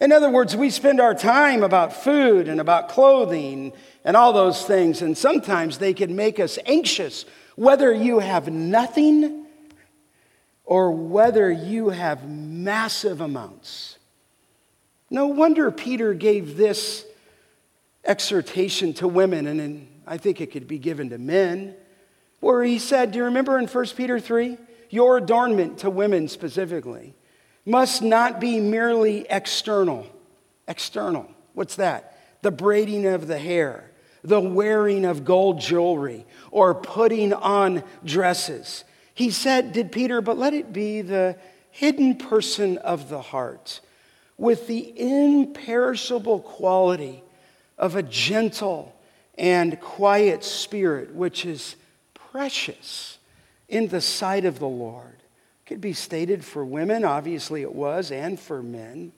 [0.00, 3.72] In other words, we spend our time about food and about clothing
[4.04, 7.24] and all those things, and sometimes they can make us anxious,
[7.54, 9.46] whether you have nothing
[10.64, 13.98] or whether you have massive amounts.
[15.10, 17.04] No wonder Peter gave this
[18.04, 21.74] exhortation to women, and I think it could be given to men,
[22.40, 24.58] where he said, Do you remember in 1 Peter 3?
[24.90, 27.14] your adornment to women specifically
[27.64, 30.06] must not be merely external.
[30.68, 31.28] External.
[31.54, 32.18] What's that?
[32.42, 33.90] The braiding of the hair,
[34.22, 38.84] the wearing of gold jewelry, or putting on dresses.
[39.14, 41.36] He said, Did Peter, but let it be the
[41.70, 43.80] hidden person of the heart
[44.38, 47.22] with the imperishable quality
[47.78, 48.94] of a gentle
[49.38, 51.76] and quiet spirit, which is
[52.14, 53.18] precious
[53.68, 55.16] in the sight of the Lord.
[55.66, 59.12] Could be stated for women, obviously it was, and for men.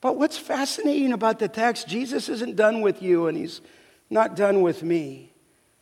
[0.00, 3.60] But what's fascinating about the text, Jesus isn't done with you and he's
[4.08, 5.32] not done with me.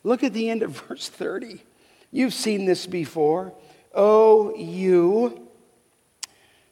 [0.03, 1.63] Look at the end of verse 30.
[2.11, 3.53] You've seen this before.
[3.93, 5.47] Oh, you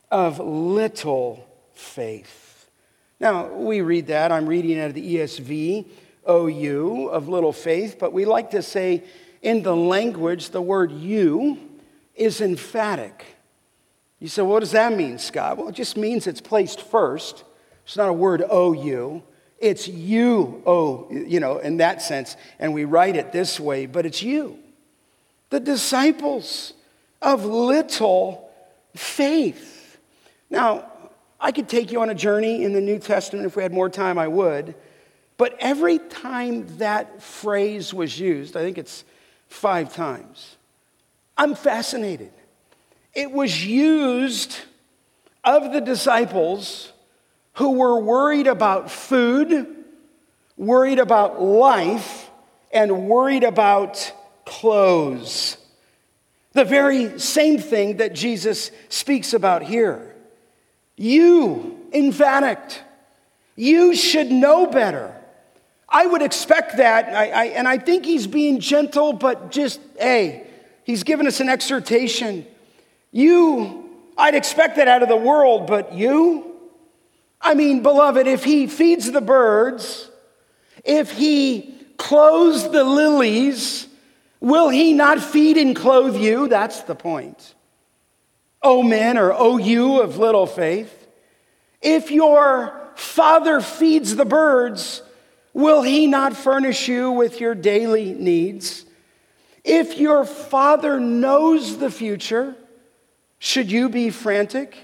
[0.09, 1.46] of little
[1.77, 2.69] faith.
[3.19, 4.31] Now, we read that.
[4.31, 5.87] I'm reading out of the ESV,
[6.27, 9.03] you of little faith, but we like to say,
[9.41, 11.57] in the language, the word you
[12.15, 13.25] is emphatic.
[14.19, 15.57] You say, well, what does that mean, Scott?
[15.57, 17.43] Well, it just means it's placed first.
[17.85, 19.23] It's not a word, you.
[19.59, 22.35] It's you, oh, you know, in that sense.
[22.59, 24.59] And we write it this way, but it's you.
[25.49, 26.73] The disciples
[27.21, 28.51] of little
[28.95, 29.97] faith.
[30.49, 30.91] Now,
[31.39, 33.45] I could take you on a journey in the New Testament.
[33.45, 34.75] If we had more time, I would.
[35.37, 39.05] But every time that phrase was used, I think it's
[39.47, 40.57] five times.
[41.37, 42.31] I'm fascinated.
[43.13, 44.57] It was used
[45.43, 46.91] of the disciples
[47.53, 49.67] who were worried about food,
[50.57, 52.29] worried about life,
[52.71, 54.11] and worried about
[54.45, 55.57] clothes.
[56.53, 60.06] The very same thing that Jesus speaks about here.
[60.97, 62.59] You, emphatic,
[63.55, 65.15] you should know better.
[65.87, 70.47] I would expect that, I, I, and I think he's being gentle, but just, hey,
[70.83, 72.45] he's given us an exhortation.
[73.11, 76.55] You, I'd expect that out of the world, but you?
[77.39, 80.09] I mean, beloved, if he feeds the birds,
[80.83, 83.87] if he clothes the lilies,
[84.39, 86.47] will he not feed and clothe you?
[86.47, 87.53] That's the point.
[88.67, 91.07] O men, or O you of little faith,
[91.81, 95.01] if your father feeds the birds,
[95.57, 98.85] Will he not furnish you with your daily needs?
[99.63, 102.55] If your father knows the future,
[103.39, 104.77] should you be frantic?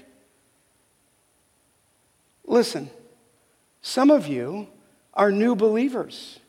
[2.44, 2.90] Listen,
[3.82, 4.66] some of you
[5.14, 6.40] are new believers.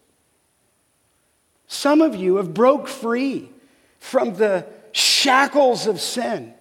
[1.67, 3.51] Some of you have broke free
[3.99, 6.54] from the shackles of sin,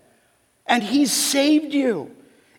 [0.67, 2.11] and he's saved you,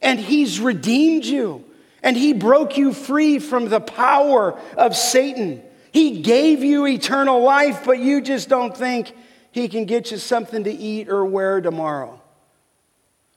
[0.01, 1.63] and he's redeemed you,
[2.03, 5.61] and he broke you free from the power of Satan.
[5.91, 9.11] He gave you eternal life, but you just don't think
[9.51, 12.21] he can get you something to eat or wear tomorrow.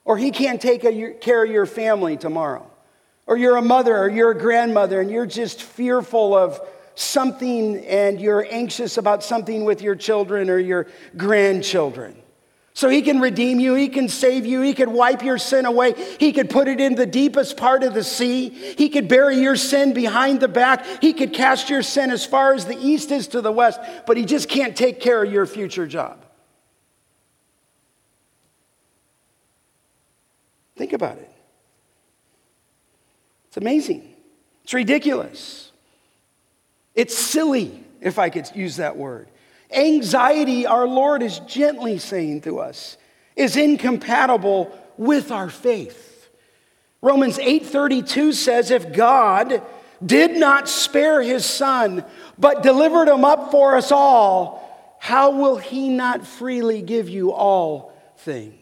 [0.04, 2.66] or he can't take a, care of your family tomorrow,
[3.26, 6.58] or you're a mother or you're a grandmother and you're just fearful of
[6.94, 12.16] something and you're anxious about something with your children or your grandchildren.
[12.78, 15.94] So he can redeem you, he can save you, he could wipe your sin away,
[16.20, 19.56] he could put it in the deepest part of the sea, he could bury your
[19.56, 23.26] sin behind the back, he could cast your sin as far as the east is
[23.26, 26.24] to the west, but he just can't take care of your future job.
[30.76, 31.32] Think about it.
[33.48, 34.08] It's amazing.
[34.62, 35.72] It's ridiculous.
[36.94, 39.26] It's silly, if I could use that word.
[39.70, 42.96] Anxiety, our Lord is gently saying to us,
[43.36, 46.28] is incompatible with our faith.
[47.00, 49.62] Romans 8:32 says if God
[50.04, 52.04] did not spare his son
[52.38, 57.92] but delivered him up for us all, how will he not freely give you all
[58.16, 58.54] things?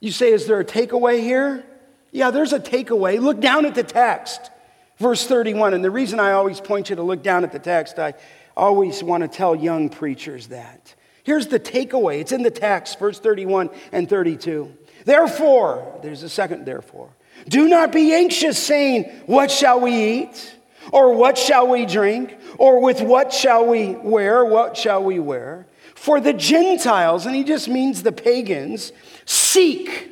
[0.00, 1.64] You say is there a takeaway here?
[2.12, 3.20] Yeah, there's a takeaway.
[3.20, 4.50] Look down at the text.
[4.98, 7.98] Verse 31 and the reason I always point you to look down at the text
[7.98, 8.14] I
[8.58, 10.94] always want to tell young preachers that.
[11.22, 14.74] Here's the takeaway it's in the text, verse 31 and 32.
[15.04, 17.10] Therefore, there's a second therefore.
[17.48, 20.56] Do not be anxious, saying, What shall we eat?
[20.90, 22.36] Or what shall we drink?
[22.56, 24.44] Or with what shall we wear?
[24.44, 25.66] What shall we wear?
[25.94, 28.92] For the Gentiles, and he just means the pagans,
[29.26, 30.10] seek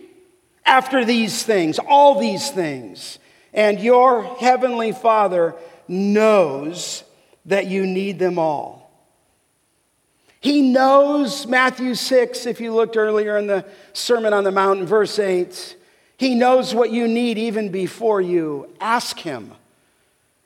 [0.64, 3.18] after these things, all these things.
[3.54, 5.54] And your heavenly Father
[5.88, 7.04] knows
[7.46, 8.90] that you need them all.
[10.40, 15.18] He knows, Matthew 6, if you looked earlier in the Sermon on the Mount, verse
[15.18, 15.76] 8,
[16.18, 19.52] he knows what you need even before you ask him.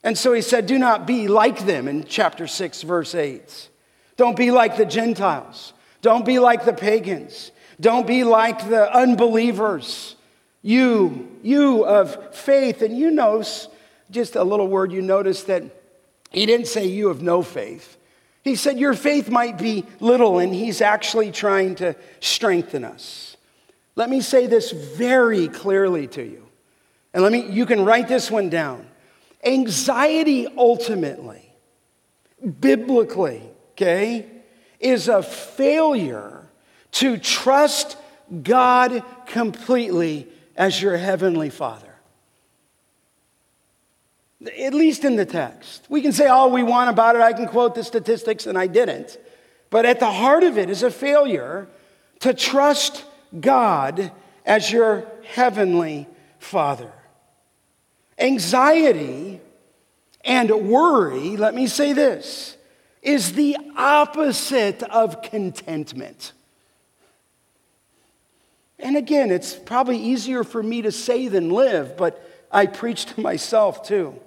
[0.02, 3.68] And so he said, Do not be like them in chapter 6, verse 8.
[4.16, 5.72] Don't be like the Gentiles.
[6.02, 7.52] Don't be like the pagans.
[7.80, 10.16] Don't be like the unbelievers.
[10.62, 13.42] You, you of faith, and you know,
[14.10, 15.79] just a little word, you notice that
[16.30, 17.96] he didn't say you have no faith.
[18.42, 23.36] He said your faith might be little, and he's actually trying to strengthen us.
[23.96, 26.46] Let me say this very clearly to you.
[27.12, 28.86] And let me, you can write this one down.
[29.44, 31.52] Anxiety ultimately,
[32.60, 34.26] biblically, okay,
[34.78, 36.48] is a failure
[36.92, 37.96] to trust
[38.42, 41.89] God completely as your heavenly Father.
[44.46, 45.84] At least in the text.
[45.90, 47.20] We can say all we want about it.
[47.20, 49.18] I can quote the statistics, and I didn't.
[49.68, 51.68] But at the heart of it is a failure
[52.20, 53.04] to trust
[53.38, 54.10] God
[54.46, 56.92] as your heavenly Father.
[58.18, 59.40] Anxiety
[60.24, 62.56] and worry, let me say this,
[63.02, 66.32] is the opposite of contentment.
[68.78, 73.20] And again, it's probably easier for me to say than live, but I preach to
[73.30, 74.18] myself too.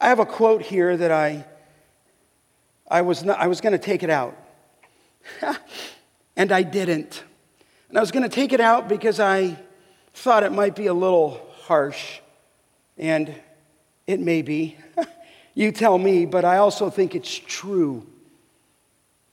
[0.00, 1.44] I have a quote here that I,
[2.90, 4.34] I was, I was going to take it out.
[6.36, 7.22] and I didn't.
[7.90, 9.58] And I was going to take it out because I
[10.14, 12.20] thought it might be a little harsh.
[12.96, 13.34] And
[14.06, 14.78] it may be.
[15.54, 18.06] you tell me, but I also think it's true.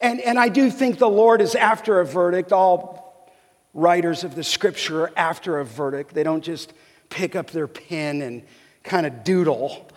[0.01, 2.51] And, and I do think the Lord is after a verdict.
[2.51, 3.32] All
[3.74, 6.13] writers of the scripture are after a verdict.
[6.13, 6.74] They don't just
[7.09, 8.43] pick up their pen and
[8.84, 9.88] kind of doodle.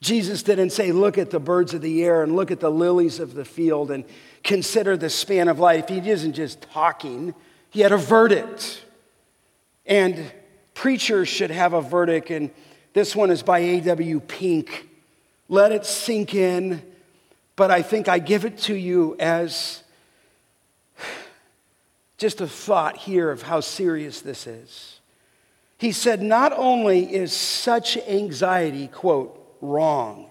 [0.00, 3.18] Jesus didn't say, Look at the birds of the air and look at the lilies
[3.18, 4.04] of the field and
[4.42, 5.88] consider the span of life.
[5.88, 7.34] He isn't just talking,
[7.70, 8.82] he had a verdict.
[9.86, 10.32] And
[10.74, 12.50] preachers should have a verdict, and
[12.92, 14.20] this one is by A.W.
[14.20, 14.88] Pink.
[15.48, 16.82] Let it sink in,
[17.54, 19.84] but I think I give it to you as
[22.18, 25.00] just a thought here of how serious this is.
[25.78, 30.30] He said, Not only is such anxiety, quote, wrong.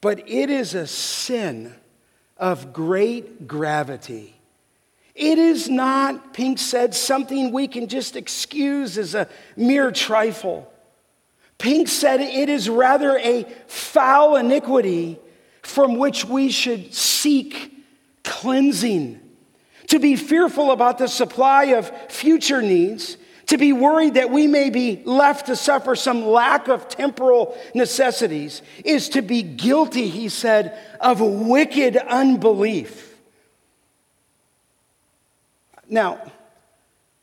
[0.00, 1.74] But it is a sin
[2.36, 4.34] of great gravity.
[5.14, 10.72] It is not, Pink said, something we can just excuse as a mere trifle.
[11.58, 15.18] Pink said it is rather a foul iniquity
[15.62, 17.72] from which we should seek
[18.22, 19.20] cleansing.
[19.88, 23.16] To be fearful about the supply of future needs
[23.48, 28.62] to be worried that we may be left to suffer some lack of temporal necessities
[28.84, 33.16] is to be guilty, he said, of wicked unbelief.
[35.88, 36.20] Now,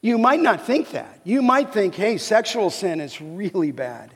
[0.01, 1.21] you might not think that.
[1.23, 4.11] You might think, hey, sexual sin is really bad.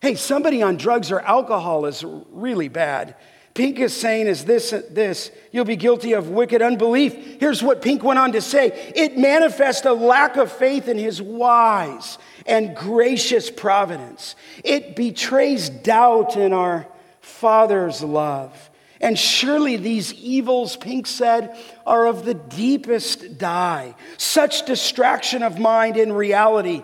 [0.00, 3.16] Hey, somebody on drugs or alcohol is really bad.
[3.54, 7.40] Pink is saying is this, this, you'll be guilty of wicked unbelief.
[7.40, 8.92] Here's what Pink went on to say.
[8.94, 14.36] It manifests a lack of faith in his wise and gracious providence.
[14.62, 16.86] It betrays doubt in our
[17.20, 18.70] Father's love.
[19.00, 23.94] And surely these evils, Pink said, are of the deepest dye.
[24.18, 26.82] Such distraction of mind in reality.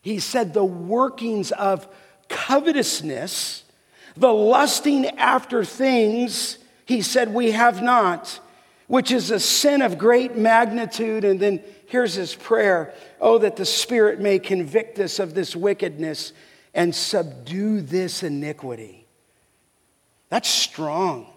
[0.00, 1.86] He said the workings of
[2.28, 3.61] covetousness,
[4.16, 8.40] the lusting after things, he said, we have not,
[8.86, 11.24] which is a sin of great magnitude.
[11.24, 16.32] And then here's his prayer Oh, that the Spirit may convict us of this wickedness
[16.74, 19.06] and subdue this iniquity.
[20.28, 21.28] That's strong,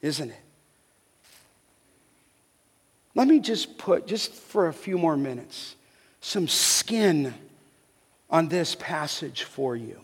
[0.00, 0.42] isn't it?
[3.14, 5.76] Let me just put, just for a few more minutes,
[6.20, 7.34] some skin
[8.30, 10.00] on this passage for you.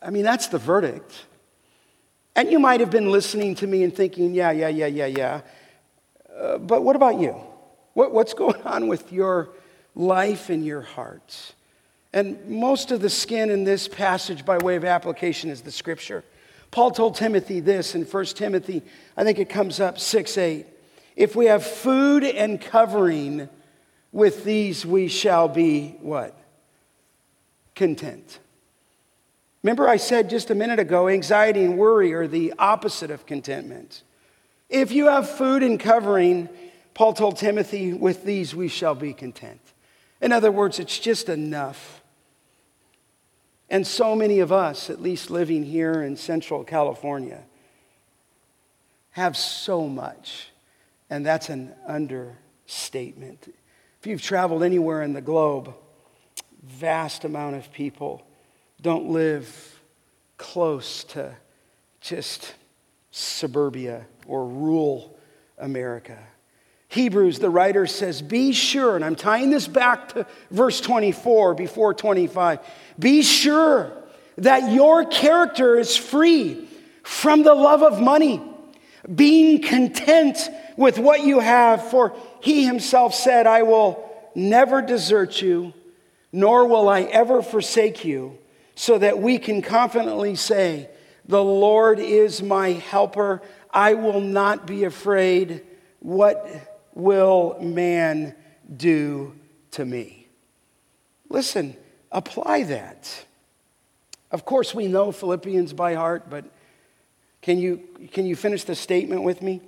[0.00, 1.26] I mean, that's the verdict.
[2.36, 5.40] And you might have been listening to me and thinking, yeah, yeah, yeah, yeah, yeah.
[6.38, 7.34] Uh, but what about you?
[7.94, 9.50] What, what's going on with your
[9.96, 11.54] life and your heart?
[12.12, 16.24] And most of the skin in this passage, by way of application, is the scripture.
[16.70, 18.82] Paul told Timothy this in 1 Timothy,
[19.16, 20.66] I think it comes up 6 8.
[21.16, 23.48] If we have food and covering,
[24.12, 26.38] with these we shall be what?
[27.74, 28.38] Content.
[29.62, 34.02] Remember, I said just a minute ago, anxiety and worry are the opposite of contentment.
[34.68, 36.48] If you have food and covering,
[36.94, 39.60] Paul told Timothy, with these we shall be content.
[40.20, 42.02] In other words, it's just enough.
[43.70, 47.42] And so many of us, at least living here in Central California,
[49.10, 50.48] have so much.
[51.10, 53.52] And that's an understatement.
[54.00, 55.74] If you've traveled anywhere in the globe,
[56.62, 58.22] vast amount of people
[58.80, 59.80] don't live
[60.36, 61.34] close to
[62.00, 62.54] just
[63.10, 65.18] suburbia or rural
[65.58, 66.18] America.
[66.88, 71.92] Hebrews, the writer says, Be sure, and I'm tying this back to verse 24 before
[71.92, 72.60] 25.
[72.98, 73.92] Be sure
[74.38, 76.66] that your character is free
[77.02, 78.40] from the love of money,
[79.12, 80.38] being content
[80.76, 84.04] with what you have, for he himself said, I will
[84.34, 85.74] never desert you,
[86.32, 88.38] nor will I ever forsake you,
[88.78, 90.88] so that we can confidently say,
[91.26, 93.42] The Lord is my helper.
[93.72, 95.66] I will not be afraid.
[95.98, 98.36] What will man
[98.74, 99.34] do
[99.72, 100.28] to me?
[101.28, 101.76] Listen,
[102.12, 103.26] apply that.
[104.30, 106.44] Of course, we know Philippians by heart, but
[107.42, 109.60] can you, can you finish the statement with me?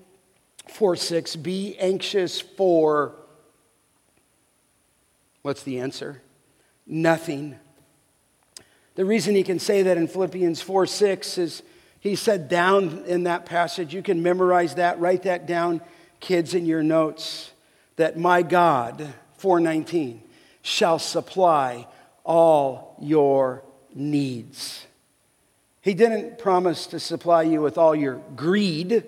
[0.69, 3.17] 4 6, be anxious for.
[5.43, 6.23] What's the answer?
[6.87, 7.57] Nothing.
[9.01, 11.63] The reason he can say that in Philippians 4 6 is
[12.01, 15.81] he said down in that passage, you can memorize that, write that down
[16.21, 17.51] kids in your notes
[17.97, 20.21] that my God, 419,
[20.61, 21.87] shall supply
[22.25, 24.85] all your needs.
[25.81, 29.03] He didn't promise to supply you with all your greed.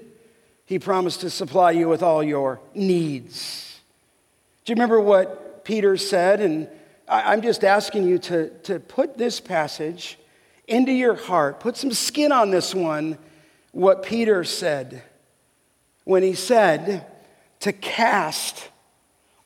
[0.64, 3.78] He promised to supply you with all your needs.
[4.64, 6.40] Do you remember what Peter said?
[6.40, 6.68] And
[7.12, 10.18] I'm just asking you to, to put this passage
[10.66, 13.18] into your heart, put some skin on this one,
[13.72, 15.02] what Peter said
[16.04, 17.06] when he said
[17.60, 18.68] to cast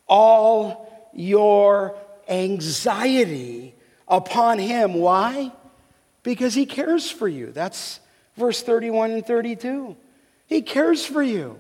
[0.09, 1.97] all your
[2.29, 3.75] anxiety
[4.09, 4.95] upon him.
[4.95, 5.53] Why?
[6.23, 7.53] Because he cares for you.
[7.53, 8.01] That's
[8.37, 9.97] verse 31 and 32.
[10.47, 11.59] He cares for you.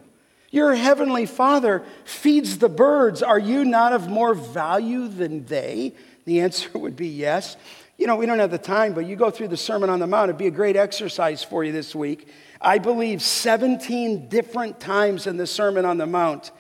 [0.50, 3.22] Your heavenly Father feeds the birds.
[3.22, 5.94] Are you not of more value than they?
[6.24, 7.56] The answer would be yes.
[7.98, 10.06] You know, we don't have the time, but you go through the Sermon on the
[10.06, 10.28] Mount.
[10.28, 12.28] It'd be a great exercise for you this week.
[12.60, 16.50] I believe 17 different times in the Sermon on the Mount,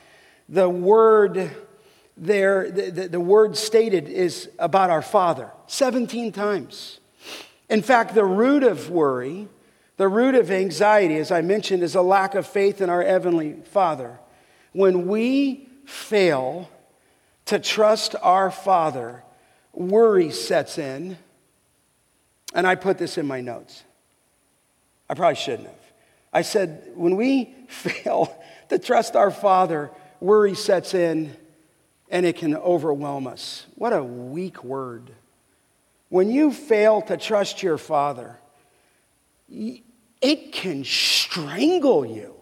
[0.48, 1.50] the word
[2.16, 5.50] there, the, the, the, word stated is about our Father.
[5.66, 7.00] 17 times.
[7.68, 9.48] In fact, the root of worry,
[9.96, 13.54] the root of anxiety, as I mentioned, is a lack of faith in our Heavenly
[13.72, 14.18] Father.
[14.72, 16.68] When we fail
[17.46, 19.22] to trust our Father,
[19.72, 21.16] worry sets in.
[22.54, 23.84] And I put this in my notes.
[25.08, 25.92] I probably shouldn't have.
[26.32, 28.36] I said, when we fail
[28.68, 29.90] to trust our Father,
[30.20, 31.34] worry sets in
[32.10, 33.66] and it can overwhelm us.
[33.74, 35.10] What a weak word.
[36.08, 38.38] When you fail to trust your Father,
[40.26, 42.34] it can strangle you.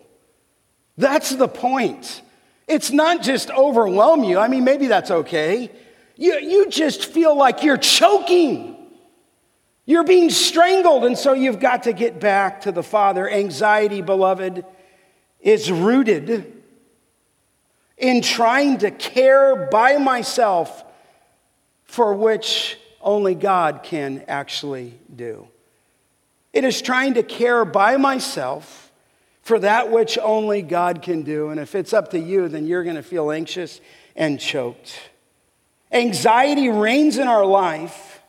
[0.96, 2.22] That's the point.
[2.66, 4.38] It's not just overwhelm you.
[4.38, 5.70] I mean, maybe that's okay.
[6.16, 8.74] You, you just feel like you're choking.
[9.84, 13.28] You're being strangled, and so you've got to get back to the Father.
[13.28, 14.64] Anxiety, beloved,
[15.40, 16.62] is rooted
[17.98, 20.84] in trying to care by myself
[21.84, 25.48] for which only God can actually do.
[26.54, 28.92] It is trying to care by myself
[29.42, 31.50] for that which only God can do.
[31.50, 33.80] And if it's up to you, then you're going to feel anxious
[34.14, 34.98] and choked.
[35.90, 38.22] Anxiety reigns in our life.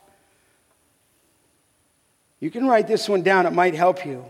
[2.40, 4.26] You can write this one down, it might help you.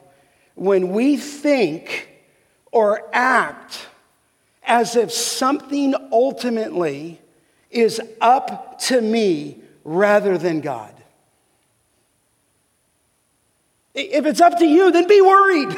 [0.55, 2.09] When we think
[2.71, 3.87] or act
[4.61, 7.21] as if something ultimately
[7.71, 10.94] is up to me rather than God.
[13.95, 15.69] If it's up to you, then be worried.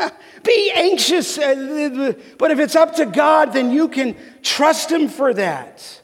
[0.42, 1.36] be anxious.
[1.36, 6.00] Uh, but if it's up to God, then you can trust Him for that.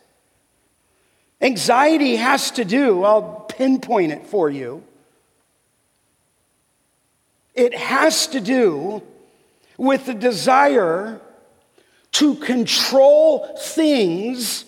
[1.40, 4.84] Anxiety has to do, I'll pinpoint it for you.
[7.54, 9.02] It has to do
[9.76, 11.20] with the desire
[12.12, 14.64] to control things,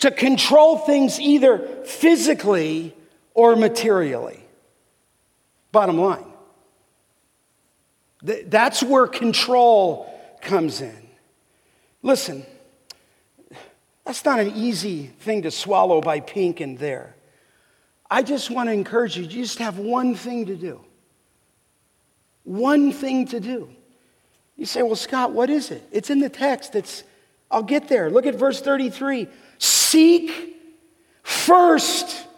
[0.00, 2.94] to control things either physically
[3.34, 4.43] or materially.
[5.74, 6.24] Bottom line.
[8.22, 10.08] That's where control
[10.40, 10.96] comes in.
[12.00, 12.46] Listen,
[14.06, 17.16] that's not an easy thing to swallow by pink and there.
[18.08, 20.80] I just want to encourage you, you just have one thing to do.
[22.44, 23.68] One thing to do.
[24.56, 25.82] You say, well, Scott, what is it?
[25.90, 26.76] It's in the text.
[26.76, 27.02] It's,
[27.50, 28.10] I'll get there.
[28.10, 29.26] Look at verse 33.
[29.58, 30.56] Seek
[31.24, 32.28] first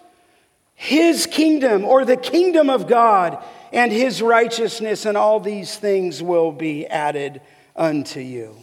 [0.76, 6.52] his kingdom or the kingdom of God and his righteousness, and all these things will
[6.52, 7.40] be added
[7.74, 8.54] unto you.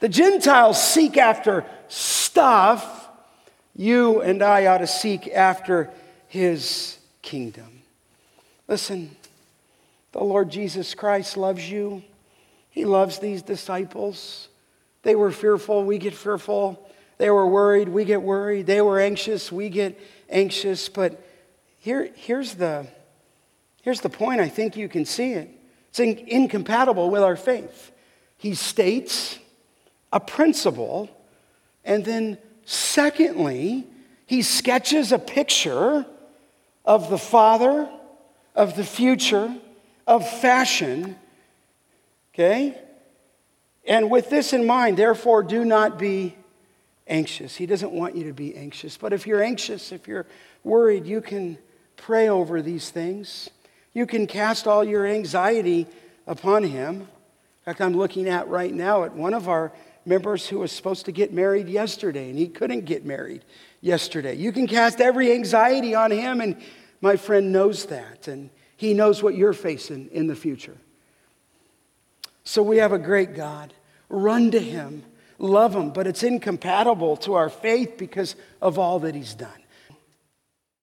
[0.00, 3.08] The Gentiles seek after stuff.
[3.74, 5.90] You and I ought to seek after
[6.28, 7.80] his kingdom.
[8.68, 9.16] Listen,
[10.12, 12.02] the Lord Jesus Christ loves you.
[12.70, 14.48] He loves these disciples.
[15.02, 16.84] They were fearful, we get fearful.
[17.16, 18.66] They were worried, we get worried.
[18.66, 19.98] They were anxious, we get
[20.30, 20.88] anxious.
[20.88, 21.20] But
[21.78, 22.86] here, here's, the,
[23.82, 24.40] here's the point.
[24.40, 25.50] I think you can see it.
[25.90, 27.92] It's in, incompatible with our faith.
[28.36, 29.38] He states
[30.12, 31.08] a principle,
[31.84, 33.86] and then, secondly,
[34.26, 36.06] he sketches a picture
[36.84, 37.88] of the Father,
[38.54, 39.54] of the future,
[40.06, 41.16] of fashion
[42.38, 42.78] Okay?
[43.86, 46.36] And with this in mind, therefore, do not be
[47.08, 47.56] anxious.
[47.56, 48.96] He doesn't want you to be anxious.
[48.96, 50.26] But if you're anxious, if you're
[50.62, 51.58] worried, you can
[51.98, 53.50] pray over these things.
[53.92, 55.86] You can cast all your anxiety
[56.26, 57.00] upon Him.
[57.02, 57.06] In
[57.64, 59.72] fact, I'm looking at right now at one of our
[60.06, 63.44] members who was supposed to get married yesterday, and he couldn't get married
[63.80, 64.34] yesterday.
[64.34, 66.56] You can cast every anxiety on Him, and
[67.00, 70.76] my friend knows that, and He knows what you're facing in the future.
[72.44, 73.74] So we have a great God.
[74.08, 75.04] Run to Him,
[75.38, 79.50] love Him, but it's incompatible to our faith because of all that He's done.